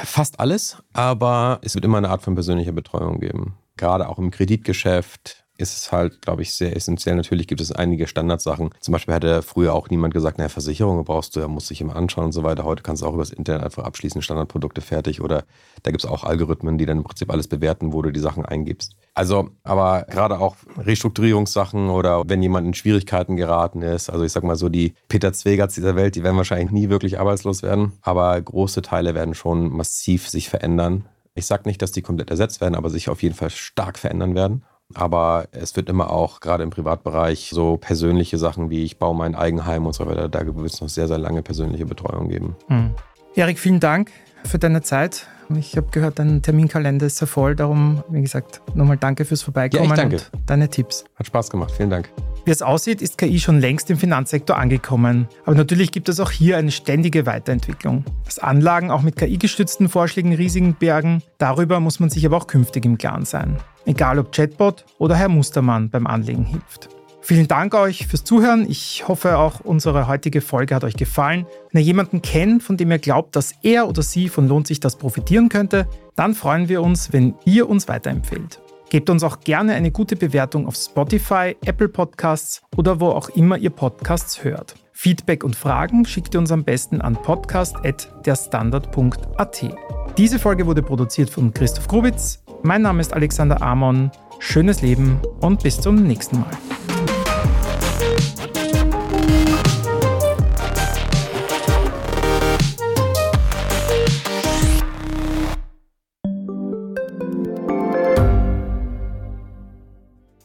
Fast 0.04 0.38
alles, 0.40 0.82
aber 0.92 1.60
es 1.62 1.74
wird 1.74 1.86
immer 1.86 1.96
eine 1.96 2.10
Art 2.10 2.22
von 2.22 2.34
persönlicher 2.34 2.72
Betreuung 2.72 3.20
geben. 3.20 3.54
Gerade 3.78 4.08
auch 4.08 4.18
im 4.18 4.30
Kreditgeschäft, 4.30 5.43
ist 5.56 5.76
es 5.76 5.92
halt, 5.92 6.20
glaube 6.22 6.42
ich, 6.42 6.52
sehr 6.52 6.74
essentiell. 6.74 7.14
Natürlich 7.14 7.46
gibt 7.46 7.60
es 7.60 7.70
einige 7.70 8.06
Standardsachen. 8.06 8.70
Zum 8.80 8.92
Beispiel 8.92 9.14
hätte 9.14 9.42
früher 9.42 9.72
auch 9.72 9.88
niemand 9.88 10.12
gesagt, 10.12 10.38
naja, 10.38 10.48
Versicherungen 10.48 11.04
brauchst 11.04 11.36
du, 11.36 11.40
ja, 11.40 11.48
musst 11.48 11.70
dich 11.70 11.80
immer 11.80 11.94
anschauen 11.94 12.26
und 12.26 12.32
so 12.32 12.42
weiter. 12.42 12.64
Heute 12.64 12.82
kannst 12.82 13.02
du 13.02 13.06
auch 13.06 13.14
über 13.14 13.22
das 13.22 13.30
Internet 13.30 13.62
einfach 13.62 13.84
abschließen, 13.84 14.20
Standardprodukte 14.20 14.80
fertig. 14.80 15.20
Oder 15.20 15.44
da 15.82 15.90
gibt 15.92 16.02
es 16.02 16.10
auch 16.10 16.24
Algorithmen, 16.24 16.76
die 16.78 16.86
dann 16.86 16.98
im 16.98 17.04
Prinzip 17.04 17.30
alles 17.30 17.46
bewerten, 17.46 17.92
wo 17.92 18.02
du 18.02 18.10
die 18.10 18.20
Sachen 18.20 18.44
eingibst. 18.44 18.96
Also, 19.14 19.50
aber 19.62 20.06
gerade 20.10 20.40
auch 20.40 20.56
Restrukturierungssachen 20.76 21.88
oder 21.88 22.22
wenn 22.26 22.42
jemand 22.42 22.66
in 22.66 22.74
Schwierigkeiten 22.74 23.36
geraten 23.36 23.82
ist, 23.82 24.10
also 24.10 24.24
ich 24.24 24.32
sag 24.32 24.42
mal 24.42 24.56
so, 24.56 24.68
die 24.68 24.94
Peter 25.08 25.32
Zwegerts 25.32 25.74
dieser 25.74 25.94
Welt, 25.94 26.16
die 26.16 26.24
werden 26.24 26.36
wahrscheinlich 26.36 26.72
nie 26.72 26.88
wirklich 26.88 27.20
arbeitslos 27.20 27.62
werden. 27.62 27.92
Aber 28.02 28.40
große 28.40 28.82
Teile 28.82 29.14
werden 29.14 29.34
schon 29.34 29.68
massiv 29.70 30.28
sich 30.28 30.48
verändern 30.48 31.04
Ich 31.36 31.46
sage 31.46 31.62
nicht, 31.66 31.82
dass 31.82 31.92
die 31.92 32.02
komplett 32.02 32.30
ersetzt 32.30 32.60
werden, 32.60 32.74
aber 32.74 32.90
sich 32.90 33.08
auf 33.08 33.22
jeden 33.22 33.34
Fall 33.34 33.50
stark 33.50 33.98
verändern 33.98 34.34
werden. 34.34 34.64
Aber 34.92 35.46
es 35.52 35.74
wird 35.76 35.88
immer 35.88 36.10
auch, 36.10 36.40
gerade 36.40 36.62
im 36.62 36.70
Privatbereich, 36.70 37.50
so 37.50 37.76
persönliche 37.78 38.38
Sachen 38.38 38.70
wie 38.70 38.84
ich 38.84 38.98
baue 38.98 39.16
mein 39.16 39.34
Eigenheim 39.34 39.86
und 39.86 39.94
so 39.94 40.06
weiter, 40.06 40.28
da 40.28 40.44
wird 40.44 40.72
es 40.72 40.80
noch 40.80 40.88
sehr, 40.88 41.08
sehr 41.08 41.18
lange 41.18 41.42
persönliche 41.42 41.86
Betreuung 41.86 42.28
geben. 42.28 42.56
Mhm. 42.68 42.94
Erik, 43.34 43.58
vielen 43.58 43.80
Dank 43.80 44.12
für 44.44 44.58
deine 44.58 44.82
Zeit. 44.82 45.26
Ich 45.56 45.76
habe 45.76 45.88
gehört, 45.90 46.18
dein 46.18 46.42
Terminkalender 46.42 47.06
ist 47.06 47.18
sehr 47.18 47.28
voll. 47.28 47.54
Darum, 47.54 48.02
wie 48.08 48.22
gesagt, 48.22 48.62
nochmal 48.74 48.96
danke 48.96 49.24
fürs 49.24 49.42
Vorbeikommen 49.42 49.90
ja, 49.90 49.96
danke. 49.96 50.16
und 50.16 50.42
deine 50.46 50.68
Tipps. 50.68 51.04
Hat 51.16 51.26
Spaß 51.26 51.50
gemacht. 51.50 51.72
Vielen 51.76 51.90
Dank. 51.90 52.10
Wie 52.44 52.50
es 52.50 52.60
aussieht, 52.60 53.00
ist 53.00 53.16
KI 53.16 53.40
schon 53.40 53.58
längst 53.58 53.90
im 53.90 53.96
Finanzsektor 53.96 54.56
angekommen. 54.56 55.28
Aber 55.46 55.56
natürlich 55.56 55.92
gibt 55.92 56.08
es 56.08 56.20
auch 56.20 56.30
hier 56.30 56.58
eine 56.58 56.70
ständige 56.70 57.24
Weiterentwicklung. 57.24 58.04
Dass 58.24 58.38
Anlagen 58.38 58.90
auch 58.90 59.02
mit 59.02 59.16
KI-gestützten 59.16 59.88
Vorschlägen 59.88 60.34
Risiken 60.34 60.74
bergen, 60.74 61.22
darüber 61.38 61.80
muss 61.80 62.00
man 62.00 62.10
sich 62.10 62.26
aber 62.26 62.36
auch 62.36 62.46
künftig 62.46 62.84
im 62.84 62.98
Klaren 62.98 63.24
sein. 63.24 63.56
Egal 63.86 64.18
ob 64.18 64.32
Chatbot 64.32 64.84
oder 64.98 65.16
Herr 65.16 65.28
Mustermann 65.28 65.88
beim 65.90 66.06
Anlegen 66.06 66.44
hilft. 66.44 66.88
Vielen 67.26 67.48
Dank 67.48 67.74
euch 67.74 68.06
fürs 68.06 68.22
Zuhören. 68.22 68.68
Ich 68.68 69.08
hoffe, 69.08 69.38
auch 69.38 69.60
unsere 69.60 70.08
heutige 70.08 70.42
Folge 70.42 70.74
hat 70.74 70.84
euch 70.84 70.92
gefallen. 70.92 71.46
Wenn 71.72 71.80
ihr 71.80 71.86
jemanden 71.86 72.20
kennt, 72.20 72.62
von 72.62 72.76
dem 72.76 72.90
ihr 72.90 72.98
glaubt, 72.98 73.34
dass 73.34 73.54
er 73.62 73.88
oder 73.88 74.02
sie 74.02 74.28
von 74.28 74.46
Lohnt 74.46 74.66
sich 74.66 74.78
das 74.78 74.96
profitieren 74.96 75.48
könnte, 75.48 75.88
dann 76.16 76.34
freuen 76.34 76.68
wir 76.68 76.82
uns, 76.82 77.14
wenn 77.14 77.34
ihr 77.46 77.70
uns 77.70 77.88
weiterempfehlt. 77.88 78.60
Gebt 78.90 79.08
uns 79.08 79.24
auch 79.24 79.40
gerne 79.40 79.72
eine 79.72 79.90
gute 79.90 80.16
Bewertung 80.16 80.66
auf 80.66 80.76
Spotify, 80.76 81.56
Apple 81.64 81.88
Podcasts 81.88 82.60
oder 82.76 83.00
wo 83.00 83.08
auch 83.08 83.30
immer 83.30 83.56
ihr 83.56 83.70
Podcasts 83.70 84.44
hört. 84.44 84.74
Feedback 84.92 85.44
und 85.44 85.56
Fragen 85.56 86.04
schickt 86.04 86.34
ihr 86.34 86.40
uns 86.40 86.52
am 86.52 86.62
besten 86.62 87.00
an 87.00 87.14
podcast.derstandard.at. 87.14 89.64
Diese 90.18 90.38
Folge 90.38 90.66
wurde 90.66 90.82
produziert 90.82 91.30
von 91.30 91.54
Christoph 91.54 91.88
Grubitz. 91.88 92.44
Mein 92.62 92.82
Name 92.82 93.00
ist 93.00 93.14
Alexander 93.14 93.62
Amon. 93.62 94.10
Schönes 94.40 94.82
Leben 94.82 95.20
und 95.40 95.62
bis 95.62 95.80
zum 95.80 96.02
nächsten 96.02 96.40
Mal. 96.40 96.50